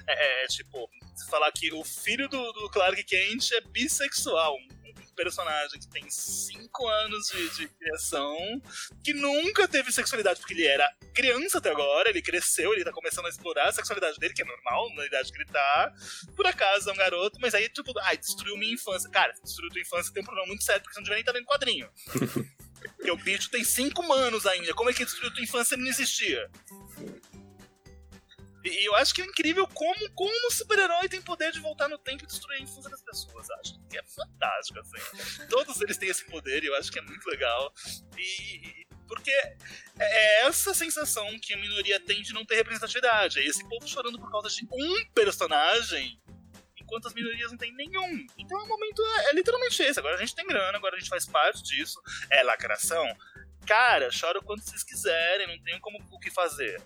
[0.06, 4.56] É, é, tipo, se falar que o filho do, do Clark Kent é bissexual,
[5.14, 8.36] personagem que tem 5 anos de, de criação,
[9.02, 13.26] que nunca teve sexualidade, porque ele era criança até agora, ele cresceu, ele tá começando
[13.26, 15.92] a explorar a sexualidade dele, que é normal na idade que ele tá.
[16.34, 19.08] Por acaso é um garoto, mas aí, tipo, ai, destruiu minha infância.
[19.10, 21.32] Cara, destruiu tua infância tem um problema muito sério, porque você não devia nem estar
[21.32, 21.90] vendo quadrinho.
[22.96, 24.74] Porque o bicho tem 5 anos ainda.
[24.74, 26.50] Como é que destruiu tua infância e não existia?
[28.64, 32.24] E eu acho que é incrível como, como super-herói tem poder de voltar no tempo
[32.24, 33.46] e destruir a infância das pessoas.
[33.60, 35.46] Acho que é fantástico, assim.
[35.48, 37.72] Todos eles têm esse poder e eu acho que é muito legal.
[38.18, 38.86] E.
[39.06, 39.30] Porque
[40.00, 43.38] é essa sensação que a minoria tem de não ter representatividade.
[43.38, 46.18] É esse povo chorando por causa de um personagem,
[46.80, 48.26] enquanto as minorias não têm nenhum.
[48.38, 49.98] Então o momento é, é literalmente esse.
[49.98, 52.00] Agora a gente tem grana, agora a gente faz parte disso.
[52.30, 53.06] É lacração.
[53.66, 56.82] Cara, chora o quanto vocês quiserem, não tem como o que fazer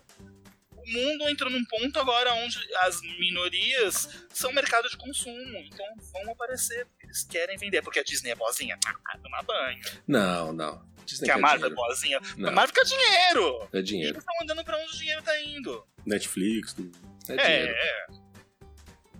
[0.85, 5.57] o mundo entrou num ponto agora onde as minorias são mercado de consumo.
[5.59, 7.81] Então vão aparecer, eles querem vender.
[7.81, 8.77] Porque a Disney é boazinha.
[8.85, 9.79] Ah, tomar banho.
[10.07, 10.87] Não, não.
[11.05, 12.19] Disney Que a Marvel é boazinha.
[12.37, 12.49] Não.
[12.49, 13.69] A Marvel quer dinheiro.
[13.73, 14.13] É E dinheiro.
[14.15, 15.83] eles estão andando pra onde o dinheiro tá indo.
[16.05, 16.97] Netflix, tudo.
[17.27, 17.73] É É, dinheiro.
[17.75, 18.05] é.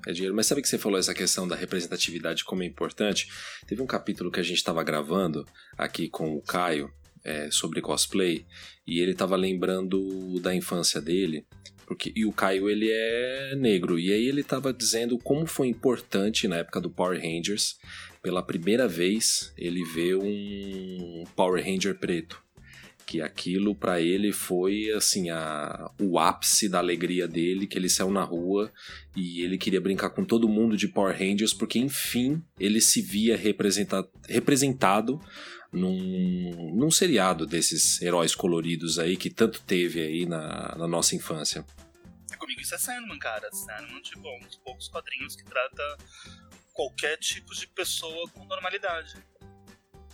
[0.07, 0.35] É dinheiro.
[0.35, 3.27] Mas sabe que você falou essa questão da representatividade como é importante?
[3.67, 5.45] Teve um capítulo que a gente estava gravando
[5.77, 8.45] aqui com o Caio é, sobre cosplay
[8.85, 11.45] e ele estava lembrando da infância dele.
[11.85, 16.47] Porque, e o Caio ele é negro e aí ele estava dizendo como foi importante
[16.47, 17.77] na época do Power Rangers
[18.21, 22.43] pela primeira vez ele vê um Power Ranger preto
[23.07, 28.11] que aquilo pra ele foi assim a, o ápice da alegria dele que ele saiu
[28.11, 28.71] na rua
[29.15, 33.35] e ele queria brincar com todo mundo de Power Rangers porque enfim ele se via
[33.35, 35.19] representa representado
[35.71, 41.65] num, num seriado desses heróis coloridos aí que tanto teve aí na, na nossa infância.
[42.31, 43.49] E comigo isso é Sandman, cara.
[43.51, 45.97] Sandman, tipo, um dos poucos quadrinhos que trata
[46.73, 49.15] qualquer tipo de pessoa com normalidade.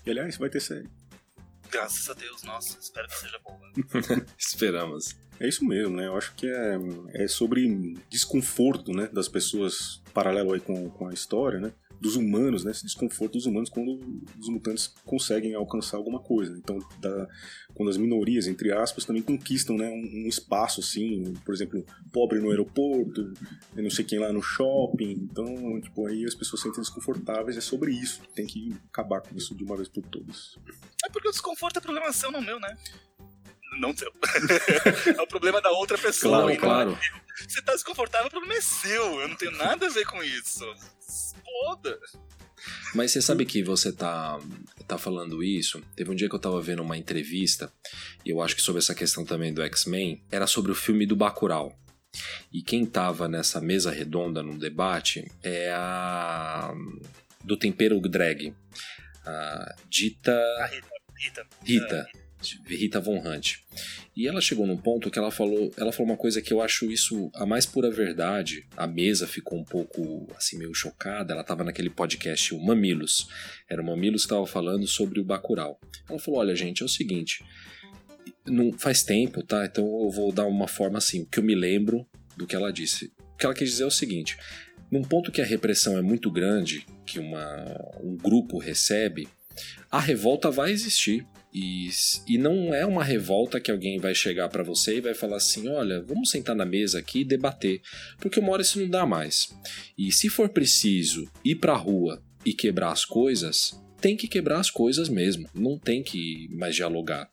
[0.05, 0.89] E aliás, vai ter série.
[1.71, 3.59] Graças a Deus, nossa, espero que seja boa.
[4.37, 5.15] Esperamos.
[5.39, 6.07] É isso mesmo, né?
[6.07, 6.77] Eu acho que é,
[7.13, 11.73] é sobre desconforto, né, das pessoas, paralelo aí com, com a história, né?
[12.05, 12.71] Dos humanos, né?
[12.71, 13.99] Esse desconforto dos humanos quando
[14.39, 16.55] os mutantes conseguem alcançar alguma coisa.
[16.57, 17.27] Então, da,
[17.73, 22.39] quando as minorias, entre aspas, também conquistam né, um, um espaço, assim, por exemplo, pobre
[22.39, 23.33] no aeroporto,
[23.73, 25.11] não sei quem lá no shopping.
[25.11, 27.57] Então, tipo, aí as pessoas se sentem desconfortáveis.
[27.57, 28.21] É sobre isso.
[28.35, 30.57] Tem que acabar com isso de uma vez por todas.
[31.03, 32.77] É porque o desconforto é problema seu, não meu, né?
[33.79, 34.11] não seu.
[35.17, 36.43] é o problema da outra pessoa.
[36.43, 36.99] Claro, claro.
[37.47, 39.21] Você tá desconfortável, o problema é seu.
[39.21, 40.65] Eu não tenho nada a ver com isso.
[41.63, 41.99] Foda.
[42.93, 44.39] Mas você sabe que você tá,
[44.87, 45.81] tá falando isso?
[45.95, 47.71] Teve um dia que eu tava vendo uma entrevista,
[48.25, 51.15] e eu acho que sobre essa questão também do X-Men, era sobre o filme do
[51.15, 51.77] Bacurau.
[52.51, 56.73] E quem tava nessa mesa redonda no debate é a.
[57.43, 58.55] do tempero drag.
[59.25, 60.39] A Dita.
[60.59, 60.87] A Rita.
[61.17, 61.47] Rita.
[61.63, 62.07] Rita.
[62.65, 63.57] Rita Von Hunt.
[64.15, 66.89] E ela chegou num ponto que ela falou, ela falou uma coisa que eu acho
[66.89, 68.65] isso a mais pura verdade.
[68.77, 71.33] A mesa ficou um pouco assim meio chocada.
[71.33, 73.27] Ela estava naquele podcast o Mamilos.
[73.69, 75.79] Era o Mamilos que estava falando sobre o Bacurau.
[76.09, 77.43] Ela falou: "Olha, gente, é o seguinte,
[78.47, 79.65] não faz tempo, tá?
[79.65, 83.11] Então eu vou dar uma forma assim, que eu me lembro do que ela disse.
[83.33, 84.37] O que ela quis dizer é o seguinte:
[84.91, 87.65] num ponto que a repressão é muito grande, que uma,
[88.01, 89.27] um grupo recebe,
[89.91, 91.25] a revolta vai existir.
[91.57, 91.89] E,
[92.27, 95.69] e não é uma revolta que alguém vai chegar para você e vai falar assim:
[95.69, 97.81] olha, vamos sentar na mesa aqui e debater,
[98.19, 99.55] porque uma hora isso não dá mais.
[99.97, 104.69] E se for preciso ir pra rua e quebrar as coisas, tem que quebrar as
[104.69, 107.29] coisas mesmo, não tem que mais dialogar.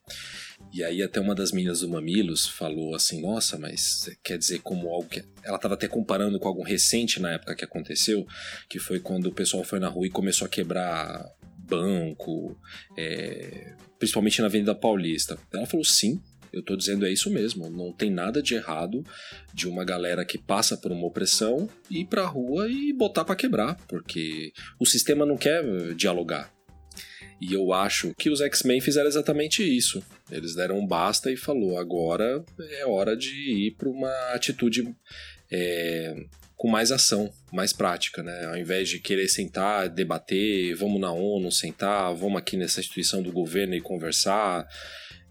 [0.72, 4.88] E aí até uma das meninas do Mamilos falou assim, nossa, mas quer dizer como
[4.88, 5.22] algo que...
[5.42, 8.24] Ela estava até comparando com algo recente na época que aconteceu,
[8.70, 11.28] que foi quando o pessoal foi na rua e começou a quebrar
[11.72, 12.58] banco,
[12.96, 15.38] é, principalmente na Avenida Paulista.
[15.52, 16.20] Ela falou: sim,
[16.52, 17.70] eu estou dizendo é isso mesmo.
[17.70, 19.02] Não tem nada de errado
[19.54, 23.37] de uma galera que passa por uma opressão ir para a rua e botar para
[23.37, 26.52] quebrar, porque o sistema não quer dialogar.
[27.40, 30.00] E eu acho que os X-Men fizeram exatamente isso.
[30.30, 32.44] Eles deram um basta e falou: agora
[32.78, 34.94] é hora de ir para uma atitude
[35.50, 36.14] é,
[36.62, 38.46] com mais ação, mais prática, né?
[38.46, 43.33] Ao invés de querer sentar, debater, vamos na ONU sentar, vamos aqui nessa instituição do
[43.33, 44.64] governo e conversar.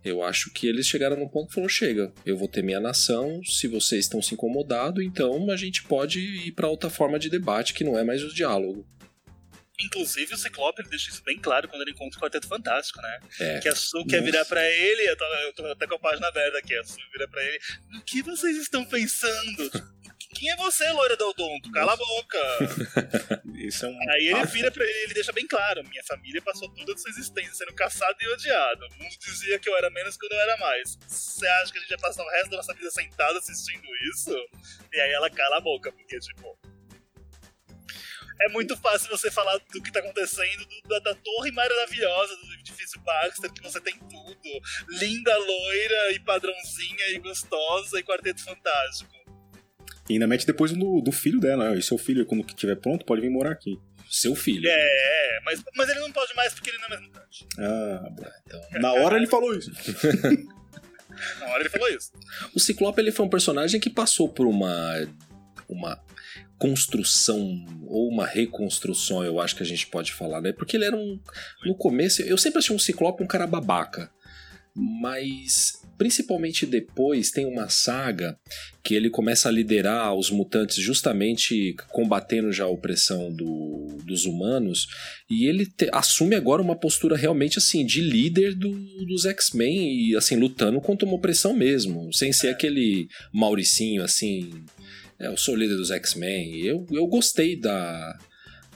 [0.04, 3.42] Eu acho que eles chegaram num ponto que falou: chega, eu vou ter minha nação,
[3.46, 7.74] se vocês estão se incomodando, então a gente pode ir para outra forma de debate
[7.74, 8.86] que não é mais o diálogo.
[9.80, 13.20] Inclusive, o Ciclope deixa isso bem claro quando ele encontra o Quarteto Fantástico, né?
[13.40, 13.60] É.
[13.60, 16.28] Que a Su quer virar pra ele, eu tô, eu tô até com a página
[16.28, 17.58] aberta aqui, a Su vira pra ele,
[17.98, 19.72] o que vocês estão pensando?
[20.34, 21.72] Quem é você, loira do odonto?
[21.72, 22.38] Cala a boca!
[23.56, 26.68] Isso é um Aí ele vira pra ele, ele deixa bem claro: minha família passou
[26.74, 28.88] toda a sua existência sendo caçada e odiada.
[28.88, 30.98] O mundo dizia que eu era menos quando eu era mais.
[31.08, 34.34] Você acha que a gente vai passar o resto da nossa vida sentada assistindo isso?
[34.92, 36.58] E aí ela cala a boca, porque, tipo.
[38.44, 42.54] É muito fácil você falar do que tá acontecendo, do- da, da torre maravilhosa do
[42.56, 44.62] edifício Baxter, que você tem tudo.
[44.90, 49.12] Linda, loira e padrãozinha e gostosa e quarteto fantástico.
[50.10, 51.78] E ainda mete depois do, do filho dela.
[51.78, 53.80] E seu filho, quando estiver pronto, pode vir morar aqui.
[54.10, 54.68] Seu filho.
[54.70, 57.48] É, mas, mas ele não pode mais porque ele não é mais mutante.
[57.58, 58.26] Ah, bom.
[58.46, 59.72] Então, Na hora ele falou isso.
[61.40, 62.12] Na hora ele falou isso.
[62.54, 65.08] O Ciclope ele foi um personagem que passou por uma
[65.70, 66.04] uma
[66.58, 70.52] construção ou uma reconstrução, eu acho que a gente pode falar, né?
[70.52, 71.20] Porque ele era um
[71.66, 74.12] no começo, eu sempre achei um Ciclope um cara babaca.
[74.76, 78.36] Mas principalmente depois tem uma saga
[78.84, 84.88] que ele começa a liderar os mutantes justamente combatendo já a opressão do- dos humanos
[85.30, 90.16] e ele te- assume agora uma postura realmente assim de líder do- dos X-Men e
[90.16, 94.50] assim lutando contra uma opressão mesmo, sem ser aquele Mauricinho assim,
[95.20, 96.66] é, eu sou o líder dos X-Men.
[96.66, 98.18] Eu, eu gostei da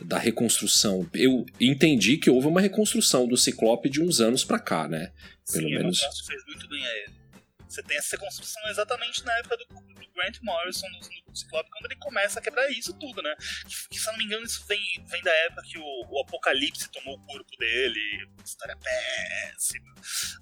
[0.06, 1.08] da reconstrução.
[1.14, 5.10] Eu entendi que houve uma reconstrução do Ciclope de uns anos pra cá, né?
[5.52, 5.98] Pelo Sim, menos.
[5.98, 7.26] o Fantástico fez muito bem a ele.
[7.68, 11.86] Você tem essa construção exatamente na época do, do Grant Morrison no, no Ciclope, quando
[11.86, 13.36] ele começa a quebrar isso tudo, né?
[13.68, 14.80] Que, que, se eu não me engano, isso vem,
[15.10, 18.30] vem da época que o, o Apocalipse tomou o corpo dele.
[18.44, 19.94] História péssima.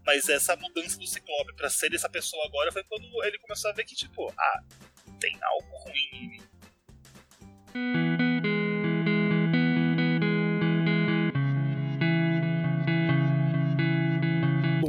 [0.05, 3.73] Mas essa mudança do Ciclope pra ser essa pessoa agora foi quando ele começou a
[3.73, 4.63] ver que, tipo, ah,
[5.19, 6.43] tem algo ruim em mim.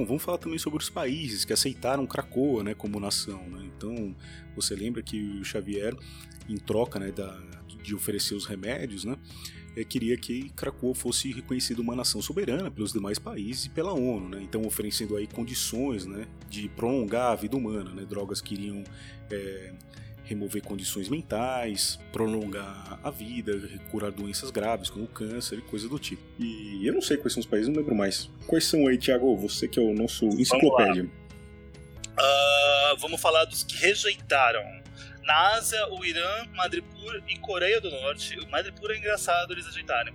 [0.04, 3.68] Vamos falar também sobre os países que aceitaram Krakoa, né, como nação, né?
[3.76, 4.14] Então,
[4.54, 5.94] você lembra que o Xavier,
[6.48, 7.38] em troca, né, da,
[7.82, 9.16] de oferecer os remédios, né,
[9.76, 14.28] é, queria que Krakow fosse reconhecida uma nação soberana pelos demais países e pela ONU,
[14.28, 14.40] né?
[14.42, 18.04] Então oferecendo aí condições, né, de prolongar a vida humana, né?
[18.04, 18.84] Drogas que iriam
[19.30, 19.72] é,
[20.24, 23.52] remover condições mentais, prolongar a vida,
[23.90, 26.22] curar doenças graves como câncer e coisa do tipo.
[26.38, 28.30] E eu não sei quais são os países, não lembro mais.
[28.46, 29.36] Quais são aí, Thiago?
[29.36, 31.04] Você que é o nosso enciclopédia.
[31.04, 34.62] Uh, vamos falar dos que rejeitaram.
[35.22, 38.38] Na Ásia, o Irã, Madripur e Coreia do Norte.
[38.40, 40.14] O Madripur é engraçado eles rejeitarem.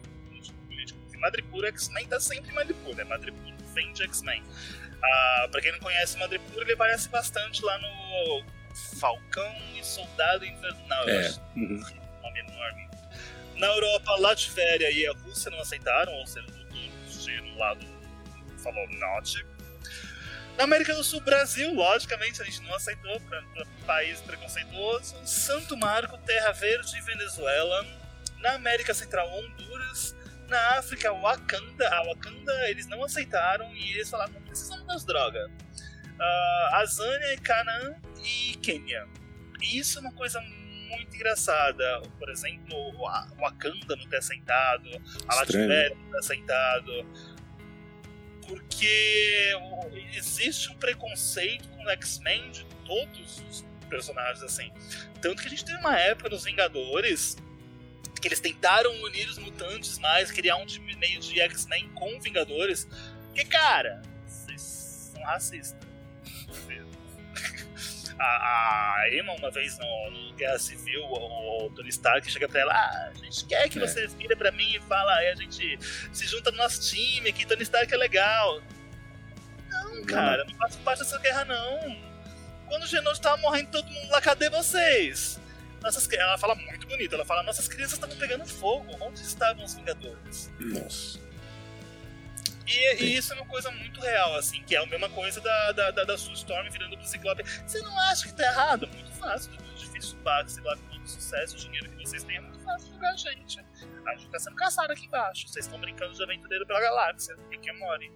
[1.20, 3.04] Madripur X-Men tá sempre em Madripur, né?
[3.04, 4.42] Madripur vem de X-Men.
[4.42, 11.10] Uh, pra quem não conhece Madripur, ele aparece bastante lá no Falcão e Soldado Invernal.
[11.10, 11.34] É.
[11.56, 11.84] Uhum.
[12.22, 12.90] Nome enorme.
[13.56, 16.48] Na Europa, Latvéria e a Rússia não aceitaram, ou seja,
[17.42, 17.86] no lado
[18.64, 19.46] falou norte.
[20.58, 23.42] Na América do Sul, Brasil, logicamente, a gente não aceitou para
[23.86, 25.16] país preconceituoso.
[25.26, 27.86] Santo Marco, Terra Verde e Venezuela.
[28.40, 30.16] Na América Central, Honduras.
[30.50, 31.88] Na África, Wakanda.
[31.88, 35.50] A Wakanda eles não aceitaram e eles falaram: não precisamos das drogas.
[35.50, 39.08] Uh, Azânia, Canaã e Quênia.
[39.62, 42.02] E isso é uma coisa muito engraçada.
[42.18, 44.90] Por exemplo, o Wakanda não ter aceitado,
[45.28, 47.06] a Latvéria não ter aceitado
[48.50, 49.54] porque
[50.16, 54.72] existe um preconceito com o X-Men de todos os personagens, assim.
[55.22, 57.38] Tanto que a gente teve uma época nos Vingadores
[58.20, 62.88] que eles tentaram unir os mutantes mais, criar um time meio de X-Men com Vingadores.
[63.34, 64.62] Que, cara, vocês
[65.14, 65.89] são racistas.
[68.20, 72.62] A, a Emma, uma vez no, no Guerra Civil, o, o Tony Stark chega pra
[72.62, 73.88] ela: ah, a gente quer que é.
[73.88, 75.80] você vira pra mim e fala, aí a gente
[76.12, 78.62] se junta no nosso time aqui, Tony Stark é legal.
[79.70, 82.10] Não, cara, não, não faço parte dessa guerra, não.
[82.68, 85.40] Quando o Genosha tava morrendo todo mundo lá, cadê vocês?
[85.82, 89.74] Nossas, ela fala muito bonito, ela fala: nossas crianças estavam pegando fogo, onde estavam os
[89.76, 90.52] Vingadores?
[90.60, 91.29] Nossa.
[92.70, 95.72] E, e, isso é uma coisa muito real, assim, que é a mesma coisa da,
[95.72, 97.44] da, da, da Sue Storm virando pro Ciclope.
[97.66, 98.88] Você não acha que tá errado?
[98.88, 102.42] Muito fácil, é muito difícil que Ciclope todo sucesso, o dinheiro que vocês têm é
[102.42, 103.60] muito fácil jogar a gente.
[104.06, 105.48] A gente tá sendo caçado aqui embaixo.
[105.48, 107.36] Vocês estão brincando de aventureiro pela galáxia.
[107.52, 108.12] E que more.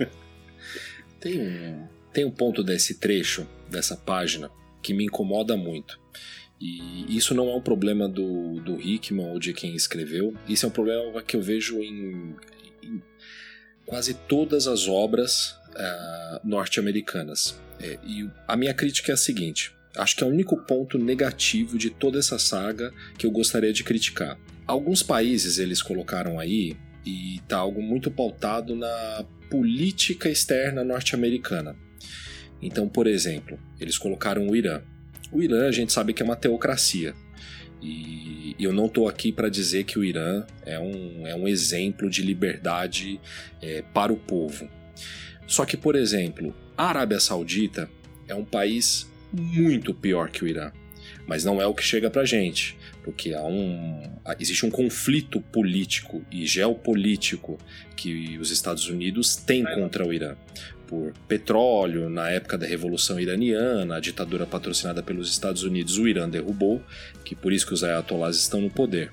[1.20, 4.50] tem, um, tem um ponto desse trecho, dessa página,
[4.82, 6.00] que me incomoda muito.
[6.60, 10.68] E isso não é um problema do, do Hickman ou de quem escreveu, isso é
[10.68, 12.36] um problema que eu vejo em
[13.86, 17.60] quase todas as obras uh, norte-americanas.
[17.80, 21.76] É, e a minha crítica é a seguinte: acho que é o único ponto negativo
[21.76, 24.38] de toda essa saga que eu gostaria de criticar.
[24.66, 31.76] Alguns países eles colocaram aí e tá algo muito pautado na política externa norte-americana.
[32.60, 34.80] Então, por exemplo, eles colocaram o Irã.
[35.32, 37.14] O Irã a gente sabe que é uma teocracia.
[37.82, 42.08] E eu não estou aqui para dizer que o Irã é um, é um exemplo
[42.08, 43.20] de liberdade
[43.60, 44.68] é, para o povo.
[45.46, 47.88] Só que, por exemplo, a Arábia Saudita
[48.26, 50.72] é um país muito pior que o Irã.
[51.26, 54.02] Mas não é o que chega para gente, porque há um,
[54.38, 57.58] existe um conflito político e geopolítico
[57.96, 60.36] que os Estados Unidos têm contra o Irã
[60.92, 66.28] por petróleo, na época da Revolução Iraniana, a ditadura patrocinada pelos Estados Unidos, o Irã
[66.28, 66.82] derrubou,
[67.24, 69.10] que por isso que os ayatollahs estão no poder.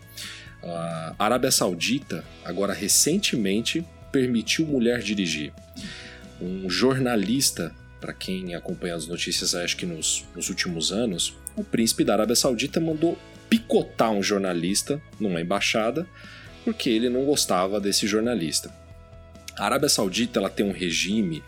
[0.61, 5.53] A Arábia Saudita, agora recentemente, permitiu mulher dirigir.
[6.41, 12.03] Um jornalista, para quem acompanha as notícias, acho que nos, nos últimos anos, o príncipe
[12.03, 13.17] da Arábia Saudita mandou
[13.49, 16.05] picotar um jornalista numa embaixada
[16.65, 18.69] porque ele não gostava desse jornalista.
[19.59, 21.43] A Arábia Saudita ela tem um regime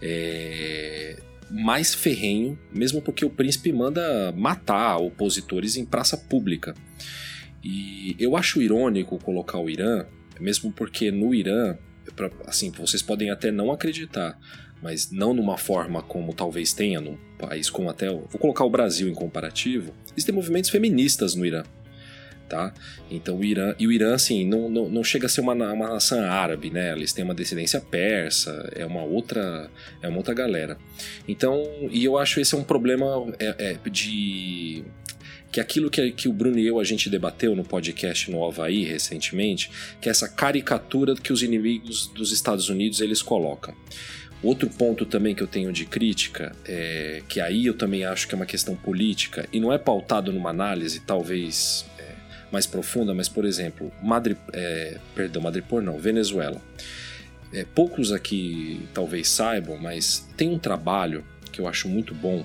[0.00, 1.16] é,
[1.50, 6.74] mais ferrenho, mesmo porque o príncipe manda matar opositores em praça pública.
[7.64, 10.06] E eu acho irônico colocar o Irã,
[10.38, 11.76] mesmo porque no Irã,
[12.46, 14.38] assim, vocês podem até não acreditar,
[14.80, 18.08] mas não numa forma como talvez tenha num país como até.
[18.08, 19.92] Vou colocar o Brasil em comparativo.
[20.12, 21.64] Existem movimentos feministas no Irã
[22.48, 22.72] tá?
[23.10, 25.90] Então o Irã, e o Irã assim, não, não, não chega a ser uma, uma
[25.90, 26.92] nação árabe, né?
[26.92, 29.70] Eles têm uma descendência persa, é uma outra,
[30.02, 30.78] é uma outra galera.
[31.26, 33.06] Então, e eu acho esse é um problema
[33.38, 34.84] é, é, de
[35.50, 38.84] que aquilo que, que o Bruno e eu a gente debateu no podcast no Havaí
[38.84, 43.74] recentemente, que é essa caricatura que os inimigos dos Estados Unidos eles colocam.
[44.42, 48.34] Outro ponto também que eu tenho de crítica, é que aí eu também acho que
[48.34, 51.86] é uma questão política e não é pautado numa análise, talvez
[52.50, 56.60] mais profunda, mas por exemplo, Madri, é, perdão, Madripor não, Venezuela.
[57.52, 62.44] É, poucos aqui talvez saibam, mas tem um trabalho que eu acho muito bom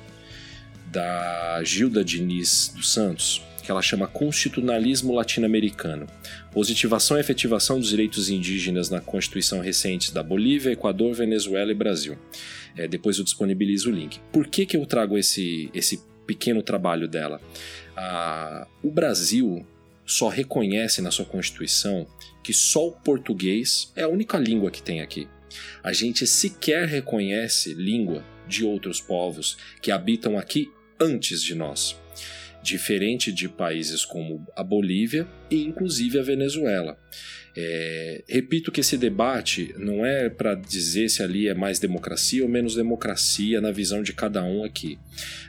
[0.91, 6.08] da Gilda Diniz dos Santos, que ela chama Constitucionalismo Latino-Americano.
[6.52, 12.18] Positivação e efetivação dos direitos indígenas na Constituição recentes da Bolívia, Equador, Venezuela e Brasil.
[12.76, 14.20] É, depois eu disponibilizo o link.
[14.32, 17.39] Por que, que eu trago esse, esse pequeno trabalho dela?
[17.95, 19.66] Ah, o Brasil
[20.06, 22.08] só reconhece na sua Constituição
[22.43, 25.28] que só o português é a única língua que tem aqui.
[25.84, 32.01] A gente sequer reconhece língua de outros povos que habitam aqui antes de nós,
[32.62, 36.97] diferente de países como a Bolívia e inclusive a Venezuela.
[37.55, 42.49] É, repito que esse debate não é para dizer se ali é mais democracia ou
[42.49, 44.97] menos democracia na visão de cada um aqui.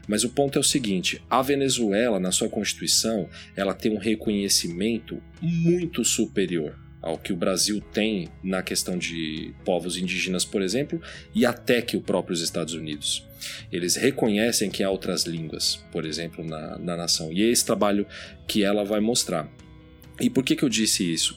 [0.08, 5.22] Mas o ponto é o seguinte: a Venezuela, na sua constituição, ela tem um reconhecimento
[5.40, 11.00] muito superior ao que o Brasil tem na questão de povos indígenas, por exemplo,
[11.34, 13.26] e até que os próprios Estados Unidos.
[13.70, 17.32] Eles reconhecem que há outras línguas, por exemplo, na, na nação.
[17.32, 18.06] E é esse trabalho
[18.46, 19.48] que ela vai mostrar.
[20.20, 21.36] E por que, que eu disse isso?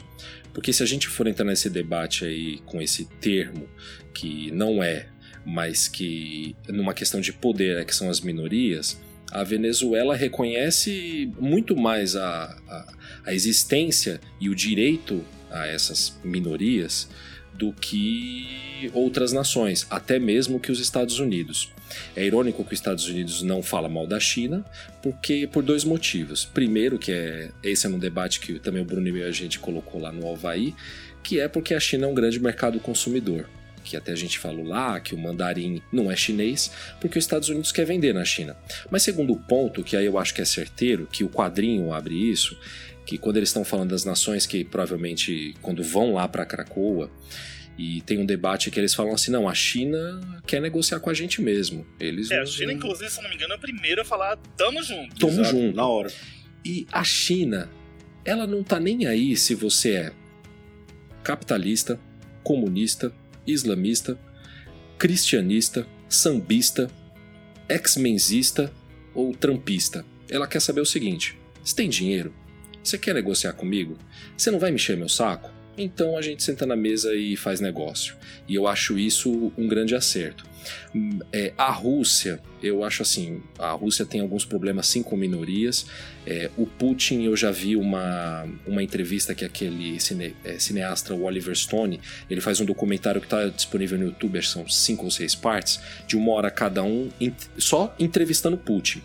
[0.54, 3.68] Porque se a gente for entrar nesse debate aí com esse termo,
[4.14, 5.08] que não é,
[5.46, 9.00] mas que numa questão de poder, é que são as minorias,
[9.32, 12.94] a Venezuela reconhece muito mais a, a,
[13.26, 17.10] a existência e o direito a essas minorias
[17.58, 21.72] do que outras nações, até mesmo que os Estados Unidos.
[22.16, 24.66] É irônico que os Estados Unidos não fala mal da China,
[25.02, 26.46] porque por dois motivos.
[26.46, 30.02] Primeiro, que é esse é um debate que também o Bruno e a gente colocou
[30.02, 30.76] lá no Havaí,
[31.24, 33.50] que é porque a China é um grande mercado consumidor.
[33.84, 37.50] Que até a gente falou lá que o mandarim não é chinês, porque os Estados
[37.50, 38.58] Unidos quer vender na China.
[38.90, 42.58] Mas segundo ponto, que aí eu acho que é certeiro, que o quadrinho abre isso,
[43.06, 47.12] que quando eles estão falando das nações que provavelmente quando vão lá para Cracoa
[47.78, 51.14] e tem um debate que eles falam assim, não, a China quer negociar com a
[51.14, 51.86] gente mesmo.
[52.00, 54.82] Eles é, a China, inclusive, se não me engano, é a primeira a falar, tamo
[54.82, 55.16] junto.
[55.18, 55.76] Tamo Exato, junto.
[55.76, 56.12] Na hora.
[56.64, 57.70] E a China,
[58.24, 60.14] ela não tá nem aí se você é
[61.22, 62.00] capitalista,
[62.44, 63.12] comunista,
[63.46, 64.18] islamista,
[64.98, 66.90] cristianista, sambista,
[67.68, 68.72] ex-menzista
[69.14, 70.06] ou trampista.
[70.30, 72.34] Ela quer saber o seguinte: você tem dinheiro?
[72.86, 73.98] Você quer negociar comigo?
[74.38, 75.50] Você não vai me encher meu saco?
[75.76, 78.16] Então a gente senta na mesa e faz negócio.
[78.48, 80.46] E eu acho isso um grande acerto.
[81.34, 85.88] É, a Rússia, eu acho assim, a Rússia tem alguns problemas sim com minorias.
[86.28, 91.24] É, o Putin, eu já vi uma, uma entrevista que aquele cine, é, cineasta, o
[91.24, 95.34] Oliver Stone, ele faz um documentário que está disponível no YouTube, são cinco ou seis
[95.34, 97.10] partes, de uma hora cada um,
[97.58, 99.02] só entrevistando Putin.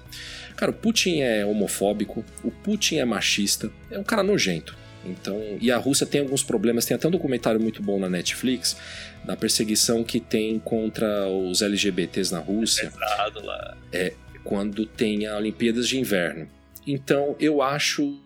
[0.61, 4.77] Cara, o Putin é homofóbico, o Putin é machista, é um cara nojento.
[5.07, 8.77] Então, e a Rússia tem alguns problemas, tem até um documentário muito bom na Netflix,
[9.25, 12.93] da perseguição que tem contra os LGBTs na Rússia.
[12.95, 13.79] É lá.
[13.91, 14.13] É
[14.45, 16.47] quando tem a Olimpíadas de Inverno.
[16.87, 18.21] Então, eu acho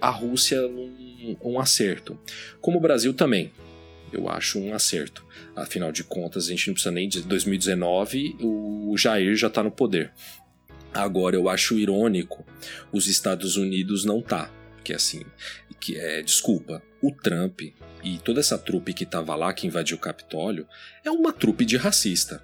[0.00, 2.18] a Rússia um, um acerto.
[2.62, 3.52] Como o Brasil também.
[4.10, 5.22] Eu acho um acerto.
[5.54, 9.70] Afinal de contas, a gente não precisa nem de 2019, o Jair já está no
[9.70, 10.12] poder.
[10.98, 12.44] Agora eu acho irônico
[12.92, 15.22] os Estados Unidos não tá, que assim,
[15.78, 17.60] que é, desculpa, o Trump
[18.02, 20.66] e toda essa trupe que tava lá que invadiu o Capitólio
[21.04, 22.42] é uma trupe de racista.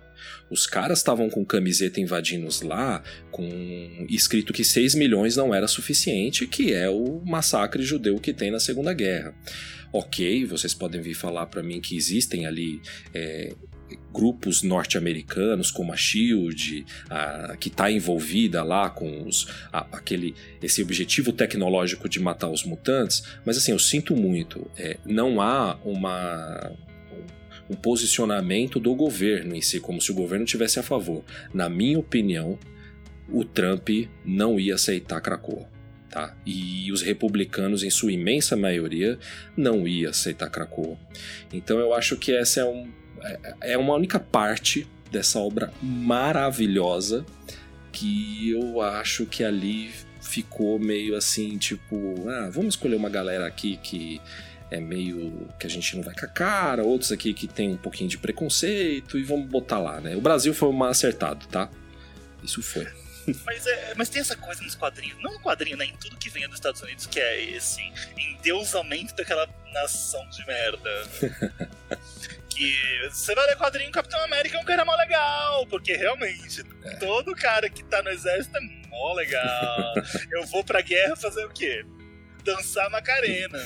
[0.48, 3.02] Os caras estavam com camiseta invadindo lá,
[3.32, 8.52] com escrito que 6 milhões não era suficiente, que é o massacre judeu que tem
[8.52, 9.34] na Segunda Guerra.
[9.92, 12.80] Ok, vocês podem vir falar para mim que existem ali
[13.12, 13.52] é,
[14.14, 20.80] grupos norte-americanos como a Shield, a, que está envolvida lá com os, a, aquele esse
[20.82, 26.72] objetivo tecnológico de matar os mutantes, mas assim eu sinto muito, é, não há uma
[27.68, 31.24] um posicionamento do governo em si, como se o governo tivesse a favor.
[31.52, 32.58] Na minha opinião,
[33.26, 33.88] o Trump
[34.22, 35.66] não ia aceitar Krakoa.
[36.10, 36.36] Tá?
[36.46, 39.18] E os republicanos, em sua imensa maioria,
[39.56, 40.96] não ia aceitar Krakoa.
[41.52, 42.88] Então eu acho que essa é um,
[43.25, 47.25] é, é uma única parte dessa obra maravilhosa
[47.93, 53.79] que eu acho que ali ficou meio assim, tipo, ah, vamos escolher uma galera aqui
[53.83, 54.20] que
[54.70, 57.77] é meio que a gente não vai com a cara, outros aqui que tem um
[57.77, 60.16] pouquinho de preconceito e vamos botar lá, né?
[60.16, 61.70] O Brasil foi uma acertado, tá?
[62.43, 62.89] Isso foi.
[63.45, 65.87] Mas, é, mas tem essa coisa nos quadrinhos, não no quadrinho, né?
[65.87, 67.81] Em tudo que vem dos Estados Unidos, que é esse
[68.16, 70.91] endeusamento daquela nação de merda.
[72.55, 76.97] que você vai ler quadrinho Capitão América é um cara mó legal, porque realmente é.
[76.97, 79.95] todo cara que tá no exército é mó legal.
[80.31, 81.85] Eu vou pra guerra fazer o quê?
[82.45, 83.59] Dançar Macarena.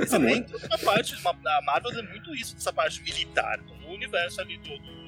[0.00, 3.88] Você tem toda uma parte, uma, a Marvel tem muito isso, essa parte militar, no
[3.88, 5.03] universo ali do, do,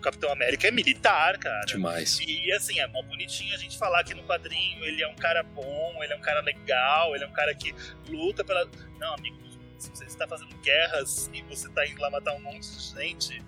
[0.00, 1.64] Capitão América é militar, cara.
[1.66, 2.18] Demais.
[2.20, 5.42] E assim, é mó bonitinho a gente falar que no quadrinho ele é um cara
[5.42, 7.74] bom, ele é um cara legal, ele é um cara que
[8.08, 8.68] luta pela.
[8.98, 9.36] Não, amigo,
[9.78, 13.42] se você está fazendo guerras e você está indo lá matar um monte de gente,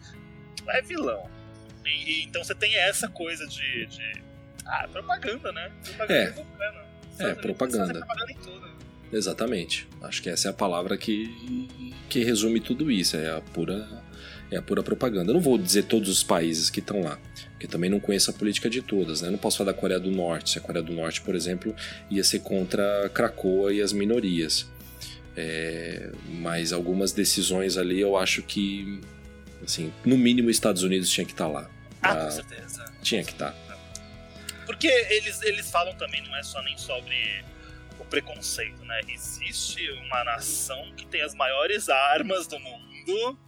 [0.69, 1.29] é vilão.
[1.85, 3.87] E, e, então você tem essa coisa de.
[3.87, 4.23] de...
[4.65, 5.73] Ah, propaganda, né?
[5.85, 6.47] Propaganda
[7.19, 7.31] é.
[7.31, 7.99] É, propaganda.
[7.99, 8.73] propaganda em tudo.
[9.13, 9.87] Exatamente.
[10.03, 11.29] Acho que essa é a palavra que,
[12.09, 13.17] que resume tudo isso.
[13.17, 14.02] É a pura
[14.53, 15.31] é a pura propaganda.
[15.31, 17.19] Eu não vou dizer todos os países que estão lá,
[17.53, 19.31] porque também não conheço a política de todas, né?
[19.31, 20.51] não posso falar da Coreia do Norte.
[20.51, 21.75] Se a Coreia do Norte, por exemplo,
[22.11, 24.71] ia ser contra Cracoa e as minorias.
[25.35, 29.01] É, mas algumas decisões ali eu acho que,
[29.65, 31.71] assim, no mínimo os Estados Unidos tinha que estar tá lá.
[32.03, 32.85] Ah, com certeza.
[33.03, 33.53] Tinha que estar.
[33.53, 33.79] Tá.
[34.67, 37.43] Porque eles, eles falam também, não é só nem sobre
[37.99, 39.01] o preconceito, né?
[39.09, 43.39] Existe uma nação que tem as maiores armas do mundo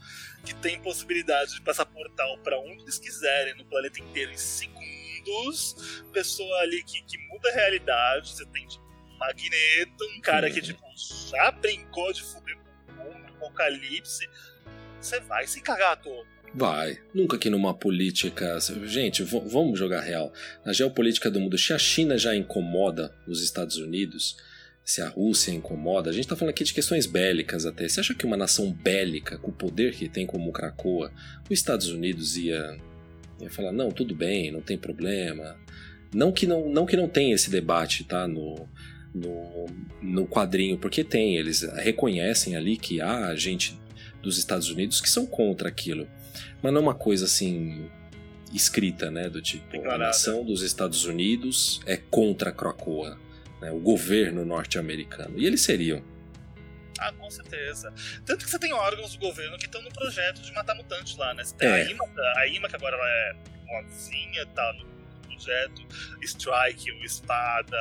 [0.44, 6.02] que tem possibilidade de passar portal para onde eles quiserem no planeta inteiro em segundos.
[6.12, 8.30] Pessoa ali que, que muda a realidade.
[8.30, 10.82] Você tem tipo, um Magneto, um cara que tipo,
[11.30, 14.28] já brincou de fuder com o mundo, apocalipse.
[15.00, 16.26] Você vai se cagar todo.
[16.54, 17.00] Vai.
[17.12, 18.58] Nunca que numa política.
[18.84, 20.32] Gente, vamos jogar real.
[20.64, 24.36] Na geopolítica do mundo, se a China já incomoda os Estados Unidos,
[24.84, 27.88] se a Rússia incomoda, a gente está falando aqui de questões bélicas até.
[27.88, 31.10] Você acha que uma nação bélica, com o poder que tem como Krakoa,
[31.44, 32.78] os Estados Unidos ia,
[33.40, 35.56] ia falar, não, tudo bem, não tem problema.
[36.14, 38.28] Não que não, não que não tenha esse debate, tá?
[38.28, 38.68] No,
[39.14, 39.66] no,
[40.02, 43.80] no quadrinho, porque tem, eles reconhecem ali que há gente
[44.22, 46.06] dos Estados Unidos que são contra aquilo.
[46.62, 47.88] Mas não é uma coisa assim
[48.52, 49.30] escrita, né?
[49.30, 52.52] Do tipo, a nação dos Estados Unidos é contra a
[53.64, 55.38] né, o governo norte-americano.
[55.38, 56.02] E eles seriam.
[56.98, 57.92] Ah, com certeza.
[58.24, 61.32] Tanto que você tem órgãos do governo que estão no projeto de matar mutantes lá,
[61.34, 61.42] né?
[61.42, 61.72] Você tem é.
[61.72, 62.04] a, IMA,
[62.36, 63.36] a IMA, que agora ela é
[63.68, 64.86] uma vizinha, tá no
[65.26, 65.82] projeto,
[66.22, 67.76] Strike, o Espada,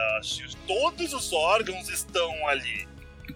[0.65, 2.87] todos os órgãos estão ali.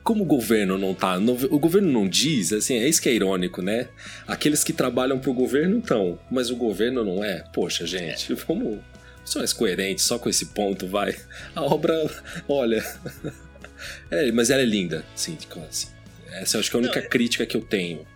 [0.03, 1.17] Como o governo não tá.
[1.17, 3.89] o governo não diz, assim, é isso que é irônico, né?
[4.25, 7.43] Aqueles que trabalham pro governo estão, mas o governo não é.
[7.53, 8.35] Poxa, gente, é.
[8.47, 8.79] vamos
[9.27, 11.13] são mais coerentes, só com esse ponto, vai.
[11.53, 11.93] A obra,
[12.47, 12.83] olha.
[14.09, 15.37] É, mas ela é linda, sim,
[15.69, 15.89] assim.
[16.31, 17.09] Essa eu acho que é a única Não, é...
[17.09, 18.07] crítica que eu tenho.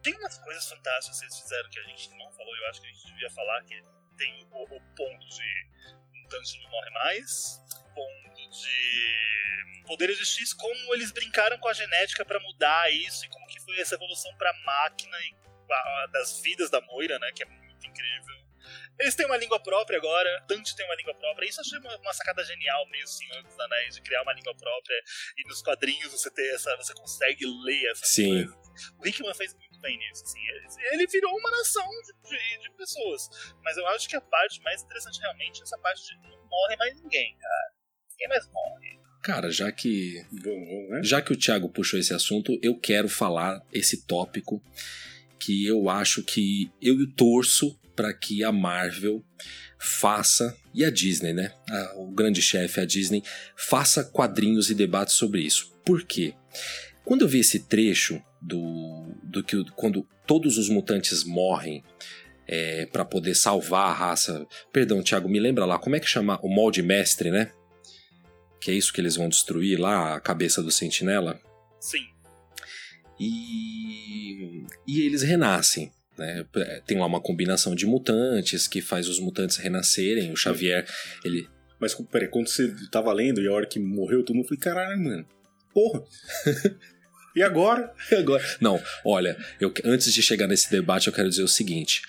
[0.00, 2.86] Tem umas coisas fantásticas que eles fizeram que a gente não falou, eu acho que
[2.86, 3.82] a gente devia falar, que
[4.16, 5.66] tem o, o ponto de
[6.14, 7.60] um Dante não morre mais,
[7.92, 13.28] ponto de poderes de X, como eles brincaram com a genética para mudar isso e
[13.28, 15.34] como que foi essa evolução para máquina e
[15.70, 18.42] a, das vidas da Moira, né, que é muito incrível.
[18.98, 21.48] Eles têm uma língua própria agora, Dante tem uma língua própria.
[21.48, 24.54] Isso eu achei uma, uma sacada genial mesmo, assim, dos anéis, de criar uma língua
[24.54, 25.02] própria.
[25.36, 26.76] E nos quadrinhos você ter essa.
[26.76, 28.46] Você consegue ler essa Sim.
[28.46, 28.62] Coisa.
[29.00, 30.22] O Hickman fez muito bem nisso.
[30.24, 30.40] Assim,
[30.92, 33.28] ele virou uma nação de, de, de, pessoas.
[33.62, 36.76] Mas eu acho que a parte mais interessante realmente é essa parte de não morre
[36.76, 37.81] mais ninguém, cara.
[38.22, 39.00] Quem mais morre?
[39.20, 41.00] Cara, já que né?
[41.02, 44.62] já que o Thiago puxou esse assunto, eu quero falar esse tópico
[45.40, 49.24] que eu acho que eu torço para que a Marvel
[49.76, 51.52] faça e a Disney, né?
[51.68, 53.24] A, o grande chefe, a Disney,
[53.56, 55.76] faça quadrinhos e debates sobre isso.
[55.84, 56.34] Por quê?
[57.04, 61.82] Quando eu vi esse trecho do, do que quando todos os mutantes morrem
[62.46, 64.46] é, para poder salvar a raça.
[64.72, 67.50] Perdão, Thiago, me lembra lá como é que chama o molde mestre, né?
[68.62, 71.40] Que é isso que eles vão destruir lá, a cabeça do sentinela.
[71.80, 72.06] Sim.
[73.18, 75.92] E, e eles renascem.
[76.16, 76.46] Né?
[76.86, 80.30] Tem lá uma combinação de mutantes que faz os mutantes renascerem.
[80.30, 80.86] O Xavier,
[81.24, 81.48] ele.
[81.80, 85.02] Mas peraí, quando você tava lendo e a hora que morreu, todo mundo falou: caralho,
[85.02, 85.26] mano,
[85.74, 86.04] porra.
[87.34, 87.92] e agora?
[88.12, 88.44] E agora?
[88.60, 92.02] Não, olha, eu, antes de chegar nesse debate, eu quero dizer o seguinte: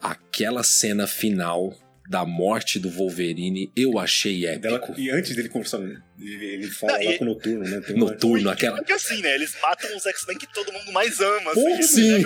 [0.00, 1.76] aquela cena final
[2.08, 4.62] da morte do Wolverine, eu achei épico.
[4.62, 5.80] Dela, e antes dele conversar,
[6.18, 7.18] ele fala não, lá e...
[7.18, 7.80] com o Noturno, né?
[7.80, 8.52] Tem Noturno, uma...
[8.52, 8.76] aquela...
[8.76, 9.34] Porque assim, né?
[9.34, 11.50] Eles matam os X-Men que todo mundo mais ama.
[11.52, 12.18] Assim, Pô, sim!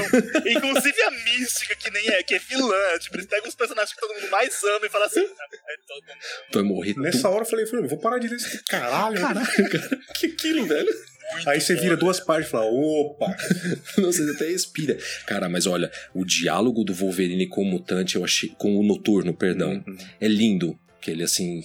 [0.50, 2.98] inclusive a Mística, que nem é, que é vilã.
[2.98, 5.20] Tipo, eles pegam os personagens que todo mundo mais ama e falam assim...
[5.20, 6.18] É todo mundo...
[6.50, 7.28] Tu vai morrer Nessa tu...
[7.28, 8.62] hora eu falei, falei, vou parar de ler isso.
[8.68, 10.00] Caralho, Caralho, cara.
[10.16, 11.15] Que aquilo, velho?
[11.32, 13.36] Muito Aí você vira duas partes e fala, opa!
[13.98, 14.96] Não, você até respira.
[15.26, 18.50] Cara, mas olha, o diálogo do Wolverine com o mutante, eu achei.
[18.50, 19.82] Com o noturno, perdão.
[19.86, 19.96] Uhum.
[20.20, 20.78] É lindo.
[21.00, 21.62] Que ele, assim.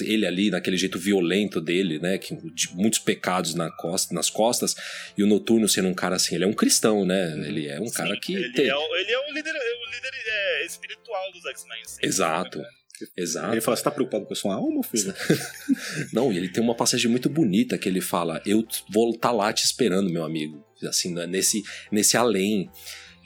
[0.00, 2.18] Ele ali, naquele jeito violento dele, né?
[2.18, 4.74] Que, de muitos pecados na costa, nas costas.
[5.16, 7.32] E o noturno sendo um cara assim, ele é um cristão, né?
[7.46, 8.34] Ele é um Sim, cara que.
[8.34, 8.68] Ele, tem...
[8.68, 11.82] é, o, ele é o líder, é o líder é, espiritual dos X-Men.
[12.02, 12.58] Exato.
[12.58, 12.68] Né?
[13.16, 13.52] Exato.
[13.52, 15.14] Ele fala, você tá preocupado com a sua alma, filho?
[16.12, 19.32] Não, e ele tem uma passagem muito bonita que ele fala: Eu vou estar tá
[19.32, 20.64] lá te esperando, meu amigo.
[20.82, 22.70] Assim, né, nesse, nesse além.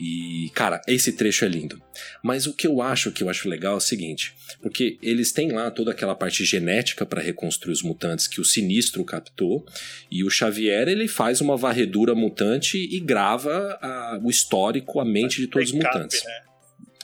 [0.00, 1.82] E, cara, esse trecho é lindo.
[2.22, 5.50] Mas o que eu acho que eu acho legal é o seguinte: porque eles têm
[5.50, 9.66] lá toda aquela parte genética para reconstruir os mutantes que o Sinistro captou,
[10.08, 15.40] e o Xavier ele faz uma varredura mutante e grava a, o histórico, a mente
[15.40, 16.24] de todos backup, os mutantes.
[16.24, 16.42] Né?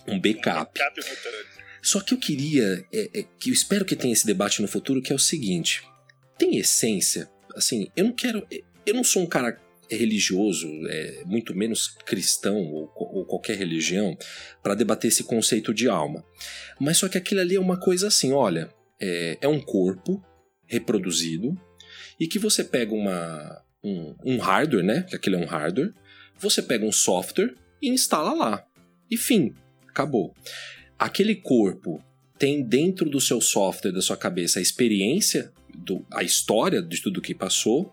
[0.07, 0.81] Um backup.
[0.81, 1.54] Um backup mutante.
[1.85, 5.03] Só que eu queria, é, é, que eu espero que tenha esse debate no futuro,
[5.03, 5.83] que é o seguinte:
[6.39, 7.31] tem essência?
[7.55, 8.45] Assim, eu não quero.
[8.87, 9.61] Eu não sou um cara
[9.91, 14.17] religioso, é, muito menos cristão ou, ou qualquer religião,
[14.63, 16.25] para debater esse conceito de alma.
[16.81, 20.25] Mas só que aquilo ali é uma coisa assim: olha, é, é um corpo
[20.67, 21.55] reproduzido
[22.19, 25.03] e que você pega uma, um, um hardware, né?
[25.03, 25.93] Que aquilo é um hardware,
[26.39, 28.67] você pega um software e instala lá.
[29.11, 29.55] E fim,
[29.87, 30.35] acabou.
[31.05, 32.03] Aquele corpo
[32.39, 37.21] tem dentro do seu software, da sua cabeça, a experiência, do, a história de tudo
[37.21, 37.93] que passou,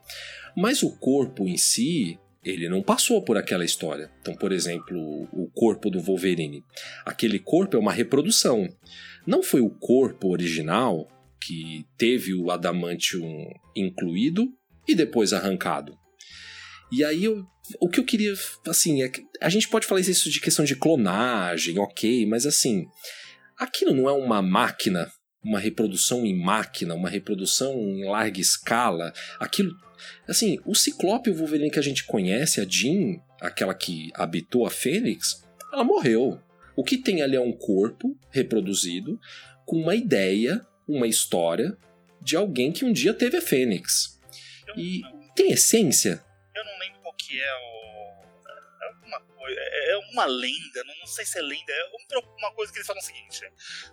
[0.55, 4.09] mas o corpo em si, ele não passou por aquela história.
[4.21, 4.97] Então, por exemplo,
[5.33, 6.63] o corpo do Wolverine.
[7.05, 8.65] Aquele corpo é uma reprodução.
[9.27, 11.05] Não foi o corpo original
[11.45, 13.45] que teve o adamantium
[13.75, 14.47] incluído
[14.87, 15.97] e depois arrancado.
[16.89, 17.45] E aí, eu,
[17.79, 18.33] o que eu queria,
[18.67, 22.85] assim, é que a gente pode falar isso de questão de clonagem, ok, mas assim,
[23.57, 25.11] aquilo não é uma máquina,
[25.43, 29.13] uma reprodução em máquina, uma reprodução em larga escala.
[29.39, 29.73] Aquilo
[30.27, 34.65] Assim, o Ciclope e o Wolverine que a gente conhece, a Jean, aquela que habitou
[34.65, 36.39] a Fênix, ela morreu.
[36.75, 39.19] O que tem ali é um corpo reproduzido
[39.65, 41.77] com uma ideia, uma história
[42.21, 44.19] de alguém que um dia teve a Fênix.
[44.77, 45.01] E
[45.35, 46.23] tem essência?
[47.31, 48.31] Que é o.
[48.81, 52.79] É uma, coisa, é uma lenda, não, sei se é lenda, é uma coisa que
[52.79, 53.41] eles falam o seguinte: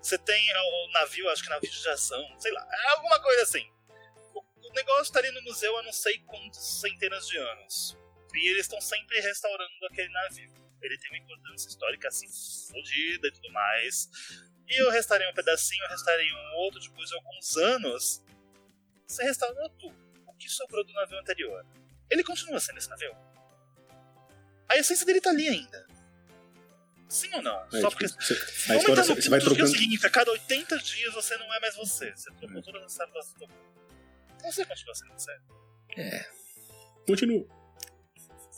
[0.02, 3.70] você tem o navio, acho que navio de ação, sei lá, é alguma coisa assim
[4.68, 7.96] o negócio tá ali no museu há não sei quantas centenas de anos.
[8.34, 10.52] E eles estão sempre restaurando aquele navio.
[10.82, 12.26] Ele tem uma importância histórica assim,
[12.70, 14.08] fodida e tudo mais.
[14.68, 18.22] E eu restaurei um pedacinho, eu restaurei um outro, depois de alguns anos.
[19.06, 19.96] Você restaurou tudo.
[20.26, 21.66] O que sobrou do navio anterior?
[22.10, 23.16] Ele continua sendo esse navio?
[24.68, 25.86] A essência dele tá ali ainda.
[27.08, 27.56] Sim ou não?
[27.72, 28.08] É, Só tipo, porque.
[28.08, 28.34] você,
[28.72, 29.68] a história você vai que é o trocando.
[29.78, 32.12] seguinte: a cada 80 dias você não é mais você.
[32.14, 33.54] Você trocou todas as células do corpo.
[34.44, 35.32] Você continua sendo você.
[37.06, 37.46] Continua.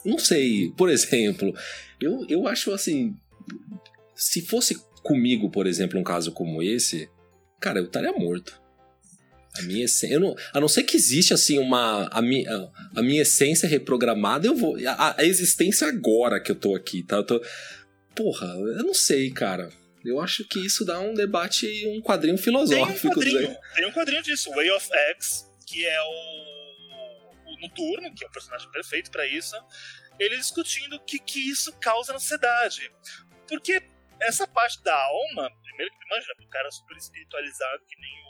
[0.05, 0.73] Não sei.
[0.77, 1.55] Por exemplo,
[2.01, 3.17] eu, eu acho assim.
[4.15, 7.09] Se fosse comigo, por exemplo, um caso como esse,
[7.61, 8.61] cara, eu estaria morto.
[9.59, 10.15] A minha essência.
[10.15, 12.09] Eu não, a não ser que existe assim uma.
[12.13, 14.77] A minha, a minha essência reprogramada, eu vou.
[14.87, 17.17] A, a existência agora que eu tô aqui, tá?
[17.17, 17.45] Eu tô.
[18.15, 19.69] Porra, eu não sei, cara.
[20.05, 23.15] Eu acho que isso dá um debate, um quadrinho Tem um filosófico.
[23.15, 28.29] quadrinho, tem um quadrinho disso, Way of X, que é o, o Noturno, que é
[28.29, 29.55] o personagem perfeito pra isso,
[30.19, 32.91] ele discutindo o que, que isso causa na sociedade.
[33.47, 33.83] Porque
[34.23, 38.30] essa parte da alma, primeiro que imagina, o cara super espiritualizado que nem o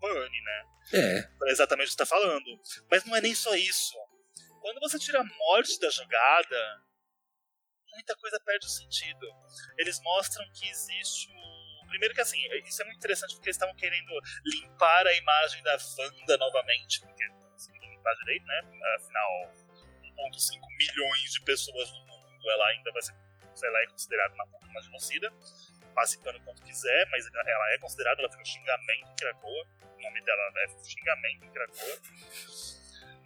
[0.00, 0.64] Pane, né?
[0.94, 1.48] É.
[1.48, 2.60] É exatamente o que você tá falando.
[2.90, 3.94] Mas não é nem só isso.
[4.60, 6.82] Quando você tira a morte da jogada,
[7.90, 9.26] muita coisa perde o sentido.
[9.78, 11.58] Eles mostram que existe o.
[11.88, 14.12] Primeiro que assim, isso é muito interessante porque eles estavam querendo
[14.44, 18.60] limpar a imagem da Wanda novamente, porque não limpar direito, né?
[18.96, 19.52] Afinal,
[20.04, 23.14] 1.5 milhões de pessoas no mundo, ela ainda vai ser,
[23.54, 25.32] sei lá, é considerada uma uma genocida.
[25.98, 29.66] Passe pano quanto quiser, mas ela é considerada, ela tem um xingamento em Krakoa.
[29.82, 31.98] O nome dela é xingamento em Krakoa.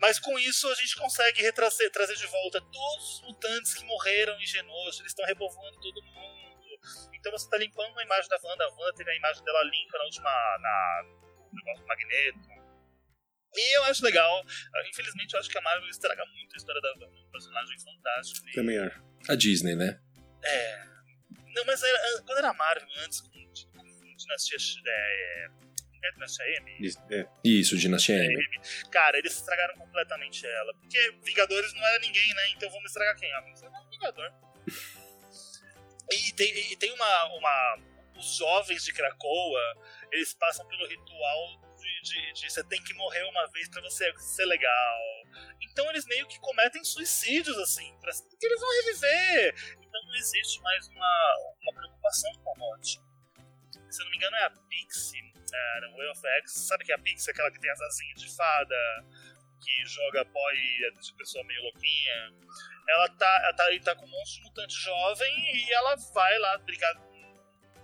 [0.01, 4.41] Mas com isso a gente consegue retrazer, trazer de volta todos os mutantes que morreram
[4.41, 5.03] em Genosha.
[5.03, 6.81] Eles estão repovoando todo mundo.
[7.13, 8.65] Então você está limpando a imagem da Wanda.
[8.65, 10.31] A Wanda teve a imagem dela limpa na última.
[10.31, 12.41] Na, no negócio do Magneto.
[13.55, 14.43] E eu acho legal.
[14.89, 17.07] Infelizmente eu acho que a Marvel estraga muito a história da Wanda.
[17.07, 18.49] Um personagem fantástico.
[18.49, 19.05] E, Também acho.
[19.29, 20.01] A Disney, né?
[20.43, 20.92] é.
[21.55, 23.29] Não, mas era- quando era Marvel antes, com,
[23.77, 24.57] com Dinastia.
[24.87, 25.49] É,
[26.05, 26.77] é Dinastia M?
[26.87, 27.27] Isso, é.
[27.45, 28.45] Isso, Dinastia M.
[28.91, 30.75] Cara, eles estragaram completamente ela.
[30.75, 32.49] Porque Vingadores não era ninguém, né?
[32.57, 33.33] Então vamos estragar quem?
[33.33, 34.33] Ah, vamos estragar o Vingador.
[36.11, 37.79] E tem, e tem uma, uma.
[38.17, 39.61] Os jovens de Krakoa,
[40.13, 41.72] eles passam pelo ritual
[42.03, 45.01] de, de, você tem que morrer uma vez pra você ser legal.
[45.61, 49.77] Então eles meio que cometem suicídios, assim, pra, porque eles vão reviver.
[49.81, 53.01] Então não existe mais uma, uma preocupação com a morte.
[53.91, 56.53] Se eu não me engano, é a Pixie, é, no Way of X.
[56.53, 59.05] Sabe que a Pixie é aquela que tem as asinhas de fada,
[59.61, 62.33] que joga e é de pessoa meio louquinha?
[62.89, 66.95] Ela tá, ela tá, tá com um de mutante jovem e ela vai lá brigar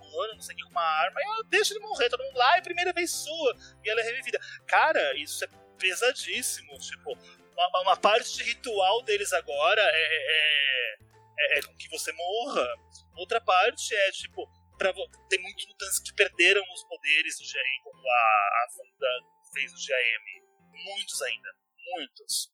[0.09, 2.57] humano, não sei o que, uma arma, e ela deixa ele morrer, todo mundo lá,
[2.57, 4.39] é primeira vez sua, e ela é revivida.
[4.67, 5.47] Cara, isso é
[5.77, 7.17] pesadíssimo, tipo,
[7.53, 10.97] uma, uma parte de ritual deles agora é, é,
[11.37, 12.67] é, é com que você morra,
[13.15, 14.47] outra parte é, tipo,
[14.77, 14.93] pra,
[15.29, 19.77] tem muitos mutantes que perderam os poderes do GM, como a, a Wanda fez o
[19.77, 20.49] GM,
[20.85, 21.49] muitos ainda,
[21.95, 22.49] muitos.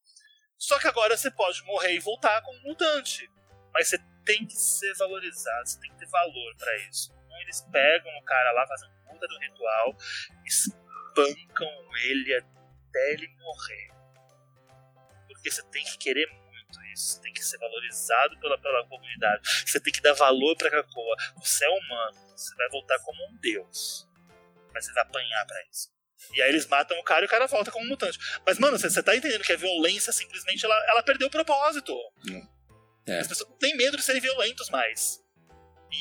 [0.57, 3.29] Só que agora você pode morrer e voltar como mutante.
[3.73, 7.13] Mas você tem que ser valorizado, você tem que ter valor para isso.
[7.45, 9.97] Eles pegam o cara lá fazendo puta do ritual,
[10.45, 11.69] espancam
[12.03, 13.91] ele até ele morrer.
[15.27, 19.41] Porque você tem que querer muito isso, você tem que ser valorizado pela, pela comunidade,
[19.65, 21.15] você tem que dar valor pra Krakoa.
[21.37, 24.09] Você é humano, você vai voltar como um deus.
[24.73, 25.93] Mas você vai apanhar pra isso.
[26.33, 28.17] E aí eles matam o cara e o cara volta como mutante.
[28.45, 31.93] Mas, mano, você, tá entendendo que a violência simplesmente ela, ela perdeu o propósito.
[33.07, 33.19] É.
[33.19, 35.23] As pessoas não têm medo de serem violentos mais.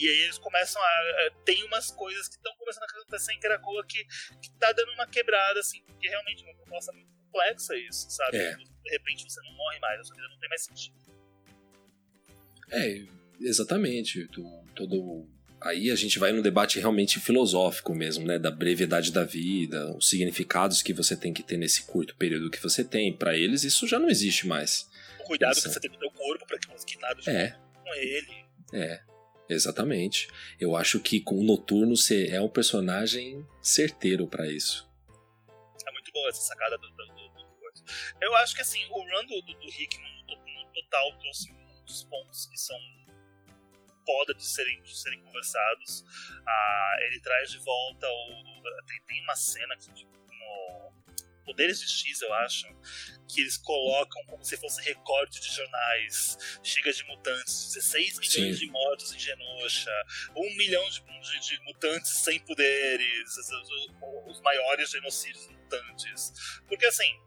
[0.00, 1.30] E aí eles começam a.
[1.44, 4.04] Tem umas coisas que estão começando a acontecer em Krakoa que,
[4.42, 8.36] que tá dando uma quebrada, assim, porque realmente é uma proposta muito complexa isso, sabe?
[8.36, 8.54] É.
[8.56, 10.96] De repente você não morre mais, a sua vida não tem mais sentido.
[12.70, 13.04] É,
[13.40, 14.28] exatamente.
[14.74, 15.28] Todo
[15.64, 18.38] Aí a gente vai num debate realmente filosófico mesmo, né?
[18.38, 22.62] Da brevidade da vida, os significados que você tem que ter nesse curto período que
[22.62, 23.16] você tem.
[23.16, 24.86] Para eles, isso já não existe mais.
[25.20, 27.56] O cuidado que você tem com o teu corpo para que você nada é.
[27.82, 28.44] com ele.
[28.74, 29.00] É,
[29.48, 30.28] exatamente.
[30.58, 34.88] Eu acho que com o Noturno você é um personagem certeiro para isso.
[35.86, 39.40] É muito boa essa sacada do, do, do, Eu acho que assim, o run do,
[39.42, 39.66] do, do
[40.26, 42.78] no, no total trouxe muitos pontos que são
[44.04, 46.04] foda de serem, de serem conversados.
[46.46, 48.62] Ah, ele traz de volta o.
[48.86, 50.83] Tem, tem uma cena que, tipo, no
[51.44, 52.66] Poderes de X, eu acho,
[53.28, 56.58] que eles colocam como se fosse recorde de jornais.
[56.62, 58.66] Chega de mutantes, 16 milhões Sim.
[58.66, 59.92] de mortos em Genosha,
[60.36, 66.32] 1 milhão de, de, de mutantes sem poderes, os, os, maiores genocídios mutantes.
[66.68, 67.20] Porque assim,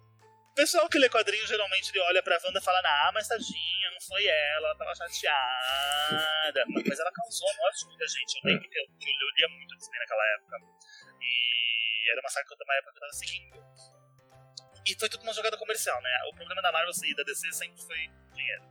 [0.56, 4.02] pessoal que lê quadrinhos geralmente ele olha pra Wanda e fala: Ah, mas tadinha, não
[4.02, 6.66] foi ela, ela tava chateada.
[6.88, 8.36] mas ela causou a morte de muita gente.
[8.36, 10.58] Eu lembro eu, que eu lia muito Disney naquela época.
[11.22, 13.58] E era uma saga que eu, uma época que eu tava seguindo.
[14.88, 16.10] E foi tudo uma jogada comercial, né?
[16.32, 18.64] O problema da Marvel e da DC sempre foi dinheiro.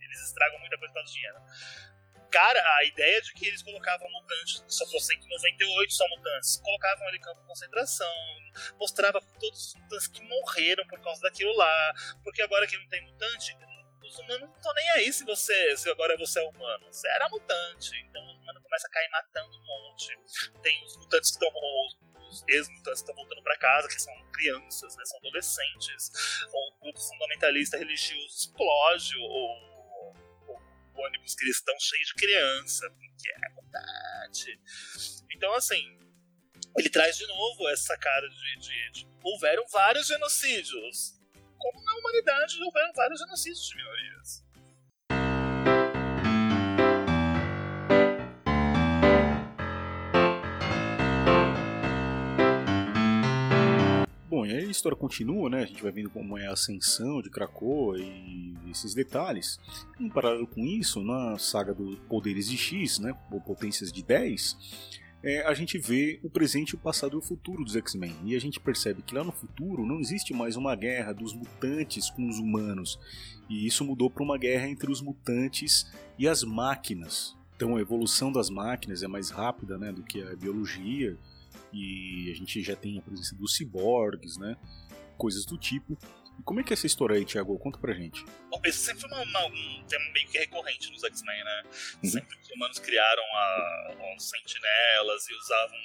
[0.00, 1.38] Eles estragam muita coisa por dinheiro.
[2.30, 7.16] Cara, a ideia de que eles colocavam mutantes, só fossem 98 só mutantes, colocavam ele
[7.16, 8.14] em campo de concentração,
[8.78, 11.92] mostrava todos os mutantes que morreram por causa daquilo lá,
[12.22, 13.56] porque agora que não tem mutante,
[14.04, 16.86] os humanos não estão nem aí se você, se agora você é humano.
[16.92, 20.16] Você era mutante, então os humanos começam a cair matando um monte.
[20.62, 21.50] Tem os mutantes que estão
[22.30, 26.10] os ex-mutantes estão voltando para casa, que são crianças, né, são adolescentes.
[26.52, 29.70] O grupo fundamentalista religioso explode, ou
[30.94, 34.60] ônibus cristão cheio de criança, porque é verdade.
[35.34, 35.98] Então, assim,
[36.78, 41.18] ele traz de novo essa cara de, de, de houveram vários genocídios.
[41.58, 44.44] Como na humanidade houveram vários genocídios de minorias.
[54.46, 55.62] E aí a história continua, né?
[55.62, 59.58] A gente vai vendo como é a ascensão de Krakoa e esses detalhes.
[59.98, 63.14] Em paralelo com isso, na saga do Poderes de X, né?
[63.30, 64.56] Ou Potências de 10,
[65.22, 68.16] é, a gente vê o presente, o passado e o futuro dos X-Men.
[68.24, 72.08] E a gente percebe que lá no futuro não existe mais uma guerra dos mutantes
[72.08, 72.98] com os humanos.
[73.48, 77.36] E isso mudou para uma guerra entre os mutantes e as máquinas.
[77.54, 81.18] Então a evolução das máquinas é mais rápida né, do que a biologia
[81.72, 84.56] e a gente já tem a presença dos ciborgues, né?
[85.16, 85.98] Coisas do tipo.
[86.38, 87.58] E como é que é essa história aí, Thiago?
[87.58, 88.24] Conta pra gente.
[88.50, 91.62] Bom, isso sempre foi uma, uma, um tema meio que recorrente nos X-Men, né?
[92.02, 92.10] Uhum.
[92.10, 95.78] Sempre os humanos criaram a, as sentinelas e usavam.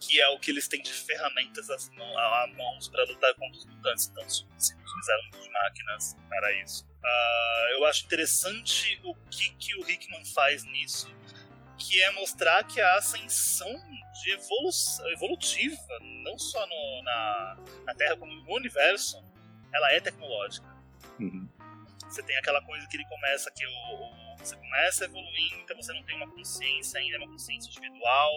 [0.00, 3.58] que é o que eles têm de ferramentas às mãos, a mãos para lutar contra
[3.58, 4.08] os mutantes.
[4.08, 6.86] Então, se utilizaram de máquinas para isso.
[6.86, 11.08] Uh, eu acho interessante o que, que o Hickman faz nisso
[11.80, 13.72] que é mostrar que a ascensão
[14.22, 17.56] de evolução, evolutiva, não só no, na,
[17.86, 19.16] na Terra, como no universo,
[19.72, 20.68] ela é tecnológica.
[21.18, 21.48] Uhum.
[22.08, 25.92] Você tem aquela coisa que ele começa que o, o, você começa evoluindo, então você
[25.92, 28.30] não tem uma consciência ainda, é uma consciência individual.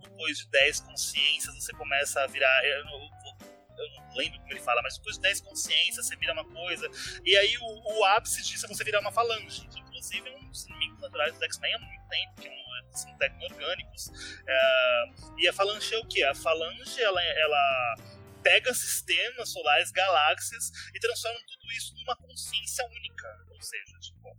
[0.00, 2.64] Depois de 10 consciências, você começa a virar.
[2.64, 6.44] Eu, eu não lembro como ele fala, mas depois de 10 consciências, você vira uma
[6.44, 6.88] coisa.
[7.24, 10.48] E aí o, o ápice disso é você virar uma falange, que inclusive é um
[10.48, 12.65] dos inimigos naturais do X-Men há muito tempo, que é um
[12.96, 14.10] são tecno-orgânicos.
[14.46, 15.04] É,
[15.38, 16.22] e a falange é o que?
[16.22, 17.94] A falange ela, ela
[18.42, 23.46] pega sistemas solares, galáxias e transforma tudo isso numa consciência única.
[23.50, 24.36] Ou seja, tipo,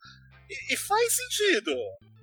[0.50, 1.72] E, e faz sentido.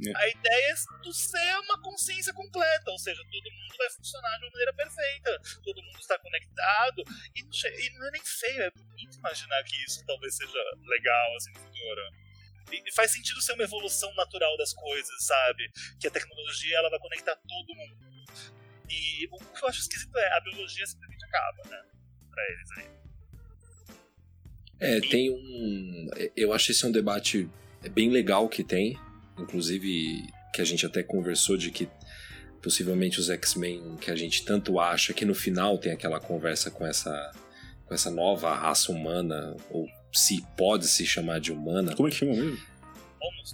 [0.07, 0.17] É.
[0.17, 4.45] A ideia é tu ser uma consciência completa, ou seja, todo mundo vai funcionar de
[4.45, 7.05] uma maneira perfeita, todo mundo está conectado,
[7.37, 11.53] e e não é nem feio, é bonito imaginar que isso talvez seja legal assim
[11.53, 12.03] no futuro.
[12.71, 15.71] E e faz sentido ser uma evolução natural das coisas, sabe?
[16.01, 18.15] Que a tecnologia ela vai conectar todo mundo.
[18.89, 21.83] E o que eu acho esquisito é a biologia simplesmente acaba, né?
[22.31, 23.05] Pra eles aí.
[24.81, 26.11] É, tem um.
[26.37, 27.49] Eu acho esse um debate
[27.93, 28.99] bem legal que tem.
[29.39, 31.89] Inclusive, que a gente até conversou de que
[32.63, 36.87] possivelmente os X-Men que a gente tanto acha que no final tem aquela conversa com
[36.87, 37.33] essa,
[37.85, 41.95] com essa nova raça humana, ou se pode se chamar de humana.
[41.95, 42.59] Como é que chama mesmo?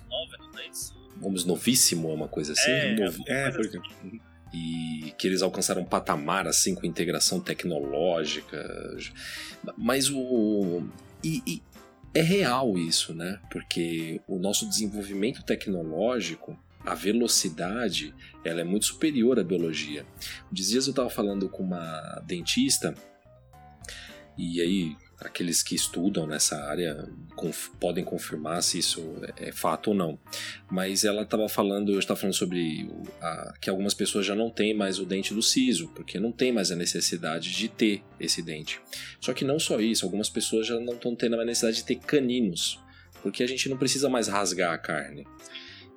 [0.09, 0.95] Nova, não é isso?
[1.17, 2.71] Vamos novíssimo, uma coisa assim.
[2.71, 4.21] É, Novo- É, por assim.
[4.53, 8.59] e que eles alcançaram um patamar assim com integração tecnológica.
[9.77, 10.83] Mas o
[11.23, 11.63] e, e
[12.15, 13.39] é real isso, né?
[13.51, 20.05] Porque o nosso desenvolvimento tecnológico, a velocidade, ela é muito superior à biologia.
[20.51, 22.95] Dias eu estava falando com uma dentista
[24.37, 29.95] e aí aqueles que estudam nessa área conf- podem confirmar se isso é fato ou
[29.95, 30.19] não.
[30.71, 32.91] Mas ela estava falando, eu estava falando sobre
[33.21, 36.51] a- que algumas pessoas já não têm mais o dente do siso, porque não tem
[36.53, 38.81] mais a necessidade de ter esse dente.
[39.21, 41.97] Só que não só isso, algumas pessoas já não estão tendo a necessidade de ter
[41.97, 42.81] caninos,
[43.23, 45.27] porque a gente não precisa mais rasgar a carne.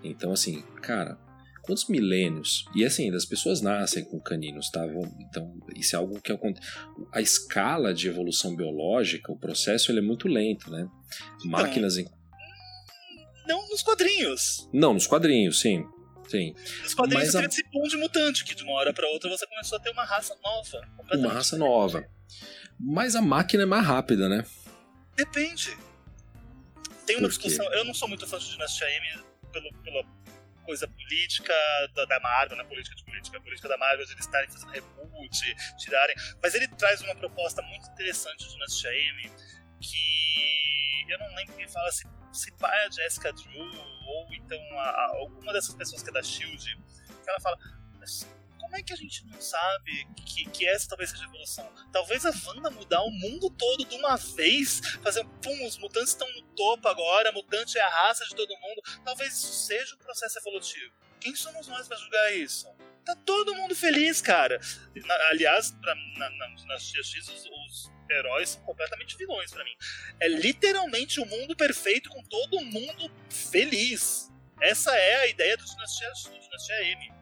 [0.04, 1.18] Então, assim, cara,
[1.64, 2.66] quantos milênios?
[2.76, 4.86] E assim, as pessoas nascem com caninos, tá?
[5.20, 6.68] Então, isso é algo que acontece.
[7.12, 10.88] A escala de evolução biológica, o processo, ele é muito lento, né?
[11.46, 12.06] Máquinas em
[13.48, 14.70] Não nos quadrinhos.
[14.72, 15.84] Não, nos quadrinhos, sim.
[16.28, 16.54] Sim.
[16.84, 19.46] Nos quadrinhos Mas a- esse boom de mutante, que de uma hora pra outra você
[19.48, 20.88] começou a ter uma raça nova.
[21.14, 22.08] Uma raça nova.
[22.80, 24.46] Mas a máquina é mais rápida, né?
[25.16, 25.78] Depende.
[27.06, 27.66] Tem uma discussão.
[27.74, 29.20] Eu não sou muito fã de Dinastia M
[29.52, 30.04] pelo, pela
[30.64, 31.54] coisa política
[31.94, 32.64] da, da Marvel, né?
[32.64, 36.16] Política de política, política da Marvel, de eles estarem fazendo reboot, tirarem.
[36.42, 39.32] Mas ele traz uma proposta muito interessante de Dinastia M
[39.82, 43.62] que eu não lembro quem fala se, se pai é a Jessica Drew
[44.06, 46.78] ou então a- a- alguma dessas pessoas que é da Shield,
[47.24, 47.58] que ela fala.
[48.64, 51.72] "Mas Como é que a gente não sabe que, que essa talvez seja a evolução?
[51.92, 56.10] Talvez a Wanda mudar o mundo todo de uma vez, fazer um pum, os mutantes
[56.10, 58.82] estão no topo agora, mutante é a raça de todo mundo.
[59.06, 60.92] Talvez isso seja um processo evolutivo.
[61.20, 62.68] Quem somos nós pra julgar isso?
[63.06, 64.60] Tá todo mundo feliz, cara.
[64.96, 69.76] Na- aliás, pra, na, na, nas X, os, os heróis são completamente vilões pra mim.
[70.20, 74.32] É literalmente o mundo perfeito com todo mundo feliz.
[74.62, 77.14] Essa é a ideia do Dinastia, do Dinastia M.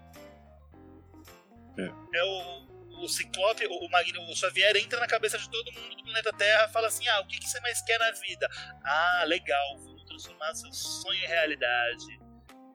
[2.13, 6.03] É o, o Ciclope, o, Magno, o Xavier entra na cabeça de todo mundo do
[6.03, 8.47] planeta Terra fala assim: Ah, o que, que você mais quer na vida?
[8.83, 12.19] Ah, legal, vou transformar seu sonho em realidade.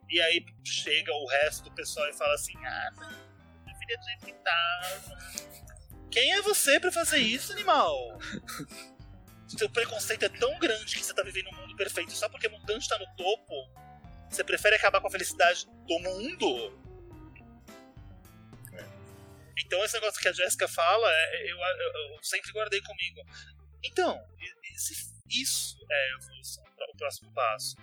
[0.08, 4.04] E aí chega o resto do pessoal e fala assim: Ah, não, eu preferia do
[4.04, 4.82] jeito que tá.
[6.10, 8.18] Quem é você pra fazer isso, animal?
[9.48, 12.88] Seu preconceito é tão grande que você tá vivendo um mundo perfeito só porque mutante
[12.88, 13.54] tá no topo.
[14.28, 16.85] Você prefere acabar com a felicidade do mundo?
[19.58, 23.20] Então esse negócio que a Jéssica fala, é, eu, eu- eu sempre guardei comigo.
[23.84, 24.94] Então, e- e se
[25.28, 27.76] isso é a evolução, o próximo passo.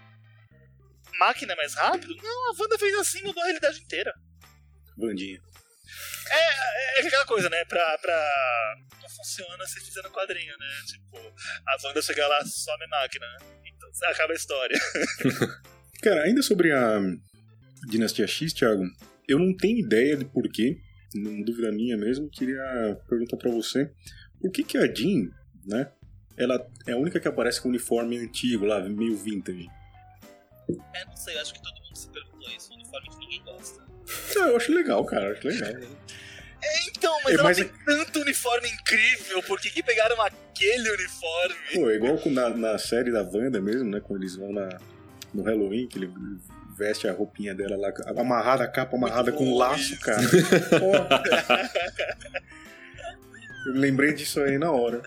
[1.19, 2.15] Máquina é mais rápido?
[2.15, 4.13] Não, a Wanda fez assim, mudou a realidade inteira.
[4.97, 5.39] Vandinha.
[6.29, 7.63] É, é aquela coisa, né?
[7.65, 8.75] Pra, pra.
[9.01, 10.67] Não funciona se fizer no quadrinho, né?
[10.87, 11.17] Tipo,
[11.67, 13.37] a Wanda chega lá, some máquina, né?
[13.65, 14.77] Então acaba a história.
[16.01, 16.99] Cara, ainda sobre a
[17.89, 18.83] Dinastia X, Thiago,
[19.27, 20.77] eu não tenho ideia de porquê,
[21.15, 23.91] não dúvida minha mesmo, queria perguntar pra você,
[24.41, 25.29] por que que a Jean,
[25.65, 25.91] né,
[26.37, 29.69] ela é a única que aparece com o uniforme antigo lá, meio vintage?
[30.93, 33.83] É, não sei, eu acho que todo mundo se perguntou isso, uniforme que ninguém gosta.
[34.37, 35.69] Ah, eu acho legal, cara, acho legal.
[36.87, 41.55] Então, mas É, ela mas tem tanto uniforme incrível, por que, que pegaram aquele uniforme?
[41.73, 44.69] Pô, é igual na, na série da Wanda mesmo, né, quando eles vão na,
[45.33, 46.11] no Halloween, que ele
[46.77, 50.21] veste a roupinha dela lá, amarrada, a capa amarrada com bom laço, cara.
[53.65, 55.01] Eu lembrei disso aí na hora.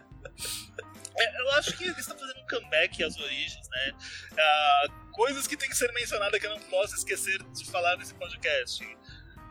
[1.18, 3.92] É, eu acho que eles estão fazendo um comeback às origens, né?
[4.38, 8.14] Ah, coisas que tem que ser mencionadas que eu não posso esquecer de falar nesse
[8.14, 8.82] podcast.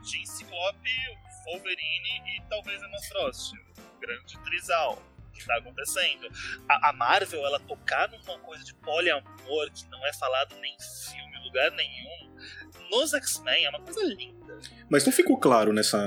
[0.03, 0.89] Jean Ciclope,
[1.45, 3.53] Wolverine e talvez Emma Frost.
[3.95, 5.01] O grande trisal
[5.36, 6.28] que tá acontecendo.
[6.68, 10.80] A, a Marvel, ela tocar numa coisa de poliamor que não é falado nem em
[10.80, 12.36] filme, em lugar nenhum,
[12.90, 14.60] nos X-Men é uma coisa linda.
[14.90, 15.98] Mas não ficou claro nessa.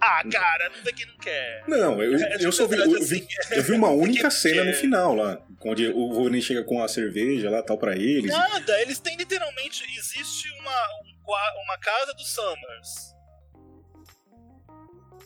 [0.00, 1.64] Ah, cara, não vê quem não quer.
[1.66, 5.14] Não, eu, é, eu só vi, eu, vi, eu vi uma única cena no final
[5.14, 8.30] lá, onde o Wolverine chega com a cerveja lá, tal, pra eles.
[8.30, 10.88] Nada, eles têm literalmente, existe uma,
[11.64, 13.14] uma casa do Summers.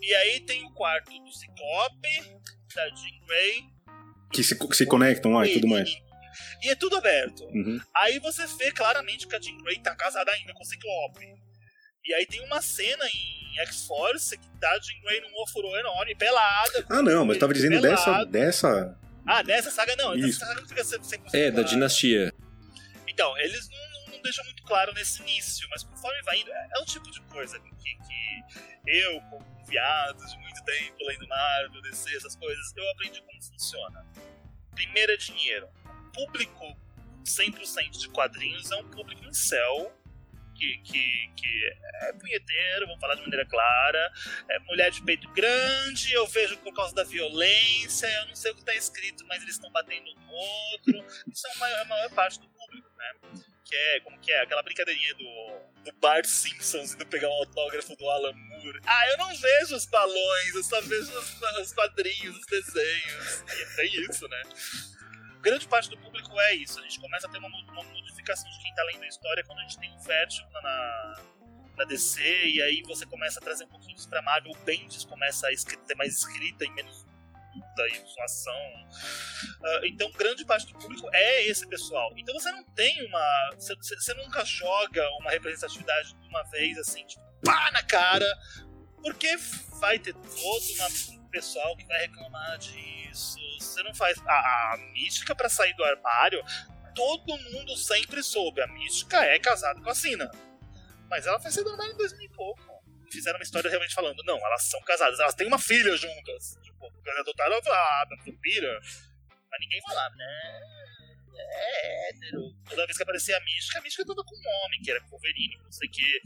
[0.01, 2.37] E aí tem o quarto do Ciclope,
[2.79, 3.65] da Jean Grey.
[4.33, 5.91] Que se, se conectam lá e, tudo mais.
[6.63, 7.45] E, é tudo aberto.
[7.47, 7.81] Uhum.
[7.97, 11.27] Aí você vê claramente que a Jean Grey tá casada ainda com o Ciclope.
[12.05, 16.15] E aí tem uma cena em X-Force que tá a Jean Grey num ofurô enorme,
[16.15, 16.87] pelada.
[16.89, 18.97] Ah, não, mas tava dizendo dessa, dessa.
[19.27, 20.15] Ah, dessa saga não.
[20.15, 20.43] Isso.
[20.43, 22.33] Essa saga fica 100% É, da dinastia.
[23.07, 26.81] Então, eles não, não, deixam muito claro nesse início, mas conforme vai indo, é, é
[26.81, 30.39] o tipo de coisa que, que eu, como viado de
[30.69, 34.07] tempo, lendo Marvel, DC, essas coisas, eu aprendi como funciona.
[34.75, 35.69] Primeiro é dinheiro.
[35.87, 36.77] O público
[37.25, 39.95] 100% de quadrinhos é um público em céu
[40.55, 41.65] que, que, que
[42.03, 44.13] é punheteiro, vamos falar de maneira clara,
[44.51, 48.55] é mulher de peito grande, eu vejo por causa da violência, eu não sei o
[48.55, 51.05] que está escrito, mas eles estão batendo no outro.
[51.33, 53.15] Isso é a maior, a maior parte do público, né?
[53.69, 54.41] Que é, como que é?
[54.41, 58.81] Aquela brincadeirinha do, do Bart Simpsons indo pegar um autógrafo do Alan Moore.
[58.87, 63.45] Ah, eu não vejo os balões, eu só vejo os, os quadrinhos, os desenhos.
[63.47, 64.43] E tem isso, né?
[65.41, 66.79] grande parte do público é isso.
[66.79, 69.59] A gente começa a ter uma, uma modificação de quem tá lendo a história quando
[69.59, 71.23] a gente tem um Vértigo na,
[71.77, 74.53] na DC, e aí você começa a trazer um pouquinho disso pra Marvel.
[74.53, 77.05] O Bendis começa a ter mais escrita e menos
[77.87, 78.89] e zoação.
[79.61, 82.13] Uh, então, grande parte do público é esse pessoal.
[82.17, 83.51] Então, você não tem uma.
[83.57, 88.27] Você, nunca joga uma representatividade de uma vez assim, tipo, pá na cara,
[89.03, 89.37] porque
[89.81, 93.39] vai ter todo um pessoal que vai reclamar disso
[93.79, 94.19] você não faz.
[94.27, 96.43] A, a mística para sair do armário,
[96.95, 98.61] todo mundo sempre soube.
[98.61, 100.31] A mística é casada com a Sina.
[101.09, 102.63] Mas ela foi sair do armário em 2000 e pouco.
[103.11, 106.59] Fizeram uma história realmente falando, não, elas são casadas, elas têm uma filha juntas.
[106.79, 108.81] Tipo, adotaram a vampira.
[109.51, 110.61] Mas ninguém falava, né?
[111.41, 112.53] É hétero.
[112.69, 115.01] Toda vez que aparecia a mística, a mística é toda com um homem, que era
[115.01, 116.23] com Wolverine, não sei o que.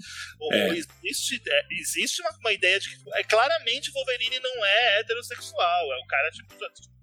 [0.53, 0.69] É.
[0.69, 5.93] Existe, é, existe uma, uma, ideia de que é, claramente Wolverine não é heterossexual.
[5.93, 6.55] É o cara, tipo,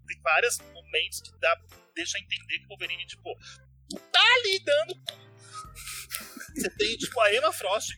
[0.07, 1.55] tem vários momentos que dá,
[1.95, 3.37] deixa entender que o Wolverine, tipo,
[4.11, 4.95] tá ali dando.
[6.55, 7.95] Você tem, tipo, a Emma Frost.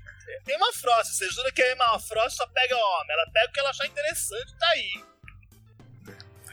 [0.47, 3.59] Emma Frost, você jura que a Emma Frost só pega homem, ela pega o que
[3.59, 5.10] ela achar interessante tá aí.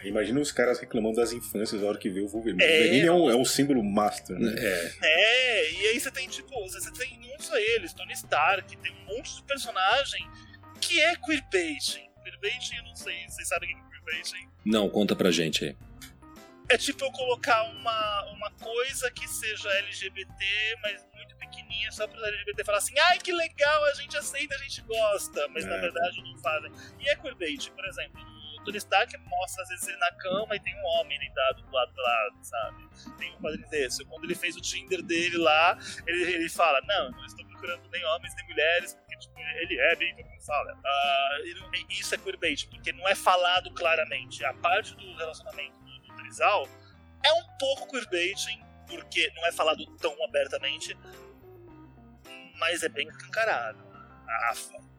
[0.04, 2.62] Imagina os caras reclamando das infâncias na hora que vê o Wolverine.
[2.62, 4.54] É, o Wolverine é um, é um símbolo master, né?
[4.56, 4.92] É.
[5.02, 9.16] é, e aí você tem, tipo, você tem não só eles, Tony Stark, tem um
[9.16, 10.28] monte de personagem
[10.80, 12.08] que é queerbaiting.
[12.22, 14.48] Queerbaiting, eu não sei, vocês sabem o que é queerbaiting?
[14.64, 15.76] Não, conta pra gente aí.
[16.70, 22.28] É tipo eu colocar uma, uma coisa que seja LGBT, mas muito pequenininha, só para
[22.28, 25.68] LGBT falar assim, ai que legal, a gente aceita, a gente gosta, mas é.
[25.68, 26.70] na verdade não fazem.
[27.00, 28.20] E é queerbait, por exemplo,
[28.76, 31.92] o Stark mostra às vezes ele na cama e tem um homem deitado do lado
[31.92, 32.88] do lado, sabe?
[33.16, 34.04] Tem um quadrinho desse.
[34.04, 38.04] Quando ele fez o Tinder dele lá, ele, ele fala, não, não estou procurando nem
[38.04, 40.74] homens nem mulheres, porque tipo, ele é bem, mundo fala.
[40.74, 44.44] Uh, isso é queerbait, porque não é falado claramente.
[44.44, 46.68] A parte do relacionamento do, do Trizal
[47.24, 50.96] é um pouco queerbaiting, porque não é falado tão abertamente,
[52.58, 53.78] mas é bem escancarado.
[54.26, 54.54] A,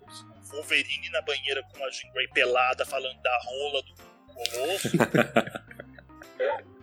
[0.09, 3.93] o Wolverine na banheira com a Jean Grey pelada falando da rola do
[4.33, 4.89] Colosso.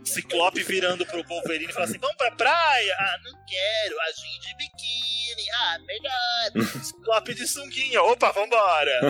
[0.04, 2.96] Ciclope virando pro Wolverine e falando assim: vamos pra praia?
[2.98, 4.00] Ah, não quero.
[4.00, 5.50] A Jean de biquíni.
[5.50, 6.68] Ah, melhor.
[6.84, 8.02] Ciclope de sunguinha.
[8.02, 9.00] Opa, vambora.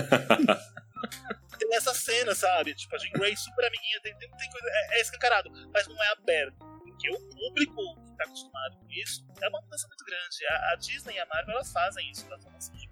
[1.58, 2.74] tem essa cena, sabe?
[2.74, 4.00] Tipo, a Jean Grey super amiguinha.
[4.00, 4.66] Tem, tem, tem coisa.
[4.68, 6.56] É, é escancarado, mas não é aberto.
[6.56, 10.46] Porque o público que tá acostumado com isso é uma mudança muito grande.
[10.48, 12.85] A, a Disney e a Marvel elas fazem isso, elas vão de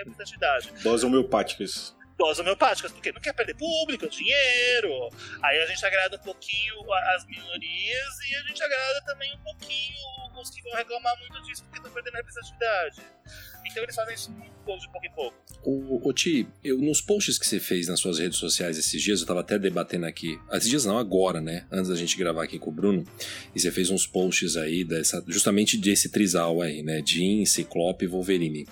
[0.00, 0.72] em representatividade.
[0.82, 5.08] Doses homeopáticas doses homeopáticas, porque não quer perder público, dinheiro.
[5.40, 6.74] Aí a gente agrada um pouquinho
[7.14, 9.96] as minorias e a gente agrada também um pouquinho
[10.36, 13.02] os que vão reclamar muito disso porque estão perdendo a representatividade.
[13.64, 15.36] Então eles fazem isso muito de pouco em pouco.
[15.62, 19.20] O, o Ti, eu, nos posts que você fez nas suas redes sociais esses dias,
[19.20, 20.38] eu tava até debatendo aqui.
[20.52, 21.66] Esses dias não, agora, né?
[21.70, 23.04] Antes da gente gravar aqui com o Bruno.
[23.54, 27.02] E você fez uns posts aí dessa, justamente desse trisal aí, né?
[27.04, 28.66] Jean, Ciclope e Wolverine.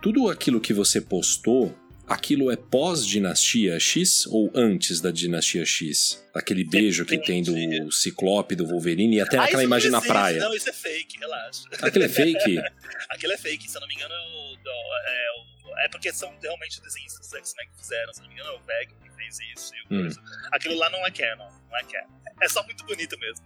[0.00, 1.76] Tudo aquilo que você postou
[2.06, 6.24] aquilo é pós-dinastia X ou antes da dinastia X?
[6.32, 10.38] Aquele beijo que tem do Ciclope, do Wolverine e até ah, aquela imagem na praia.
[10.38, 11.64] Não, isso é fake, relaxa.
[11.82, 12.58] Aquilo é fake?
[13.10, 17.34] aquilo é fake, se eu não me engano, é, é porque são realmente desenhistas dos
[17.34, 19.72] X-Men que fizeram, se eu não me engano, é o Veg que fez isso.
[19.90, 20.08] Hum.
[20.52, 22.18] Aquilo lá não é canon, não é canon.
[22.40, 23.44] É só muito bonito mesmo.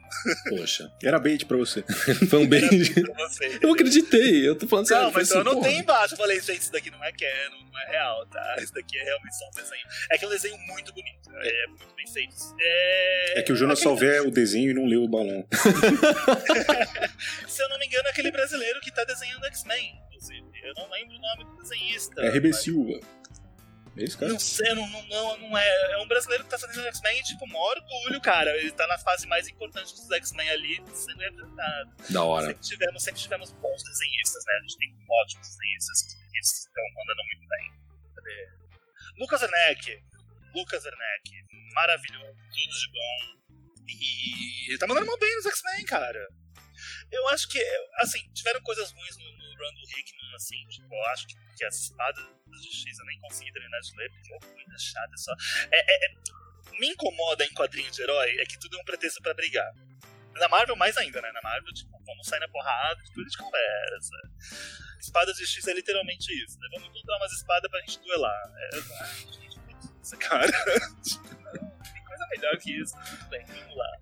[0.50, 1.82] Poxa, era bait pra você.
[2.28, 2.48] Foi um.
[2.48, 3.58] Pra você.
[3.62, 5.04] Eu acreditei, eu tô falando sério.
[5.04, 5.82] Não, eu mas eu assim, anotei porra.
[5.82, 6.14] embaixo.
[6.14, 8.56] Eu falei, gente, isso daqui não é canon, não é real, tá?
[8.60, 9.82] Isso daqui é realmente só um desenho.
[10.10, 11.30] É que é um desenho muito bonito.
[11.34, 12.34] É muito bem feito.
[12.60, 15.46] É, É que o Jonas só vê o desenho e não leu o balão.
[17.48, 20.44] Se eu não me engano, é aquele brasileiro que tá desenhando X-Men, inclusive.
[20.62, 22.20] Eu não lembro o nome do desenhista.
[22.22, 23.00] É RB mas- Silva.
[23.96, 24.32] É cara?
[24.32, 25.92] Não sei, não, não, não, é.
[25.92, 28.56] É um brasileiro que tá fazendo X-Men e, tipo, maior orgulho, cara.
[28.56, 31.90] Ele tá na fase mais importante dos X-Men ali, sendo representado.
[32.08, 32.46] Da hora.
[32.46, 34.52] Sempre tivemos, sempre tivemos bons desenhistas, né?
[34.54, 37.72] A gente tem ótimos desenhistas que estão mandando muito bem.
[38.16, 38.48] Cadê?
[39.18, 40.02] Lucas Werneck.
[40.54, 41.30] Lucas Werneck.
[41.74, 42.32] Maravilhoso.
[42.32, 43.42] Tudo de bom.
[43.88, 46.28] E ele tá mandando mal bem nos X-Men, cara.
[47.12, 47.62] Eu acho que,
[47.98, 51.64] assim, tiveram coisas ruins no, no run do Hickman, assim, tipo, eu acho que, que
[51.64, 52.24] as espadas
[52.60, 55.32] de X eu nem consegui terminar de ler, porque é coisa chata, só...
[55.70, 56.14] É, é- é-
[56.78, 59.70] me incomoda em quadrinho de herói é que tudo é um pretexto pra brigar.
[60.34, 61.30] Na Marvel, mais ainda, né?
[61.32, 64.16] Na Marvel, tipo, vamos sair na porrada, a gente conversa.
[64.98, 66.68] Espada de X é literalmente isso, né?
[66.72, 68.52] Vamos encontrar umas espadas pra gente duelar.
[68.56, 68.70] É,
[69.02, 69.60] ai, gente,
[70.02, 70.50] isso, cara.
[72.22, 72.94] Coisa melhor que isso.
[72.94, 73.98] Tudo bem, vamos lá.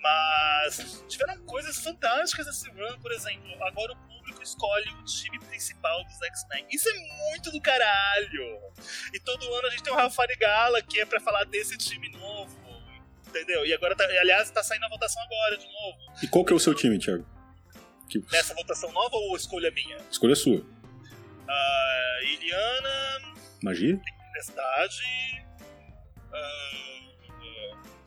[0.00, 3.50] Mas tiveram coisas fantásticas nesse run, por exemplo.
[3.64, 6.66] Agora o público escolhe o time principal dos X-Men.
[6.70, 6.92] Isso é
[7.30, 8.60] muito do caralho.
[9.12, 12.08] E todo ano a gente tem um Rafael Gala que é pra falar desse time
[12.10, 12.60] novo.
[13.28, 13.64] Entendeu?
[13.64, 15.98] E agora, tá, aliás, tá saindo a votação agora de novo.
[16.22, 17.26] E qual que é o seu time, Thiago?
[18.08, 18.22] Que...
[18.30, 19.96] Nessa votação nova ou escolha minha?
[20.10, 20.62] Escolha sua.
[21.48, 23.98] Ah, Iliana, Magia?
[24.32, 25.46] Tempestade.
[26.30, 27.01] ah,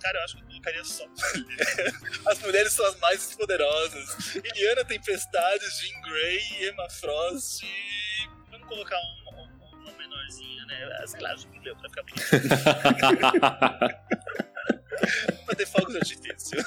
[0.06, 1.94] cara, eu acho que eu colocaria só mulher.
[2.28, 4.36] As mulheres são as mais poderosas.
[4.36, 7.64] Iliana, Tempestade, Jean Grey, Emma Frost.
[7.64, 9.50] e- Vamos colocar um, um-
[9.82, 11.00] uma menorzinha, né?
[11.02, 12.30] Ah, Sei lá, Jubileu, pra ficar bonito.
[15.58, 16.64] ter fogo de artifício.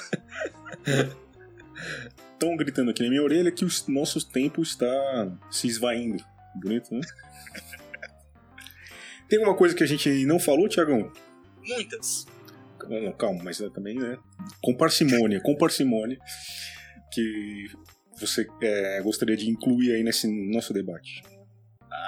[2.33, 4.87] Estão gritando aqui na minha orelha que o nosso tempo está
[5.51, 6.23] se esvaindo.
[6.55, 7.01] Bonito, né?
[9.29, 11.11] Tem alguma coisa que a gente não falou, Thiagão?
[11.61, 12.25] Muitas.
[12.79, 14.17] Calma, calma, mas é também, né?
[14.61, 16.17] Com parcimônia, com parcimônia,
[17.13, 17.65] que
[18.19, 21.21] você é, gostaria de incluir aí nesse nosso debate.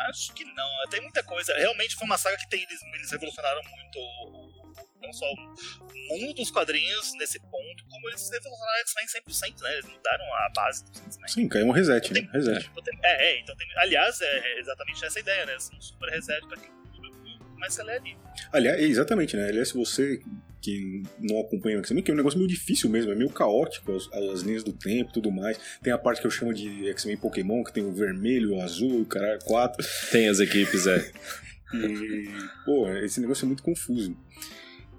[0.09, 0.69] Acho que não.
[0.89, 1.53] Tem muita coisa.
[1.57, 4.61] Realmente foi uma saga que tem, eles, eles revolucionaram muito
[5.01, 9.74] não só o mundo dos quadrinhos nesse ponto, como eles revolucionaram X-Men 100%, né?
[9.74, 11.28] Eles mudaram a base dos X-Men.
[11.30, 12.30] Sim, caiu um reset, né?
[12.32, 12.69] Reset.
[12.72, 15.55] Então tem- É, é, então tem, aliás, é é exatamente essa ideia, né?
[15.55, 17.17] Um super reset pra que o público
[17.53, 18.17] comece a ler ali.
[18.51, 19.47] Aliás, é, exatamente, né?
[19.49, 20.22] Aliás, se você
[20.62, 23.93] que não acompanha o X-Men, que é um negócio meio difícil mesmo, é meio caótico
[23.93, 25.57] as, as linhas do tempo e tudo mais.
[25.82, 29.01] Tem a parte que eu chamo de X-Men Pokémon, que tem o vermelho, o azul,
[29.01, 29.86] o caralho, quatro.
[30.12, 31.12] Tem as equipes, é.
[31.74, 32.28] E,
[32.66, 34.14] pô, esse negócio é muito confuso.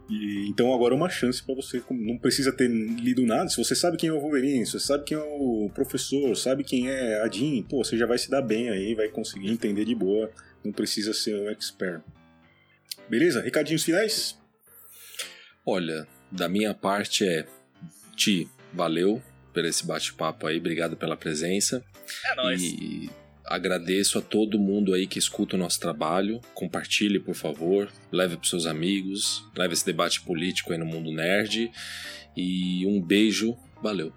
[0.09, 3.49] E, então agora é uma chance pra você, não precisa ter lido nada.
[3.51, 6.65] Se você sabe quem é o Wolverine, se você sabe quem é o professor, sabe
[6.65, 9.85] quem é a Jean, pô, você já vai se dar bem aí, vai conseguir entender
[9.85, 10.31] de boa.
[10.65, 12.03] Não precisa ser um expert.
[13.09, 13.41] Beleza?
[13.41, 14.41] Recadinhos finais?
[15.65, 17.47] Olha, da minha parte é.
[18.17, 21.85] Ti, valeu por esse bate-papo aí, obrigado pela presença.
[22.27, 22.63] É nóis.
[22.63, 23.11] E
[23.45, 26.41] agradeço a todo mundo aí que escuta o nosso trabalho.
[26.55, 27.91] Compartilhe, por favor.
[28.11, 29.45] Leve para seus amigos.
[29.57, 31.71] Leve esse debate político aí no mundo nerd.
[32.37, 33.57] E um beijo.
[33.83, 34.13] Valeu.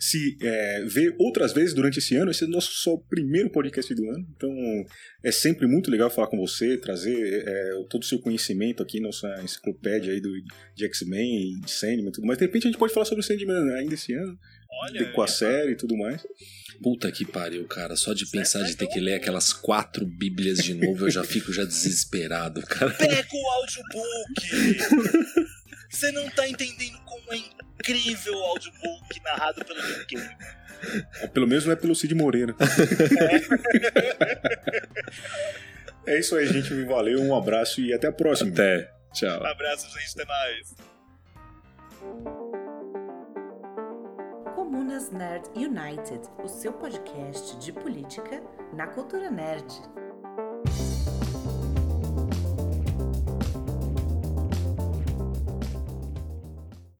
[0.00, 2.30] se é, ver outras vezes durante esse ano.
[2.30, 4.26] Esse é o nosso só primeiro podcast do ano.
[4.34, 4.50] Então
[5.22, 9.28] é sempre muito legal falar com você, trazer é, todo o seu conhecimento aqui, nossa
[9.42, 10.30] enciclopédia aí do,
[10.74, 12.38] de X-Men e de Sandman e tudo mais.
[12.38, 14.38] De repente a gente pode falar sobre o Sandman ainda esse ano,
[14.82, 16.22] Olha, com a série e tudo mais.
[16.82, 17.94] Puta que pariu, cara.
[17.94, 18.94] Só de Certo, pensar de ter então.
[18.94, 22.90] que ler aquelas quatro bíblias de novo, eu já fico já desesperado, cara.
[22.92, 24.40] Pega o audiobook!
[25.90, 30.36] Você não tá entendendo como é incrível o audiobook narrado pelo Nick Cave.
[31.34, 32.54] Pelo menos não é pelo Cid Moreira.
[36.06, 36.84] é isso aí, gente.
[36.84, 38.50] Valeu, um abraço e até a próxima.
[38.52, 38.90] Até.
[39.12, 39.44] Tchau.
[39.44, 40.12] Abraço, gente.
[40.14, 40.74] Até mais.
[44.44, 48.40] Com Comunas Nerd United, o seu podcast de política
[48.72, 49.66] na cultura nerd.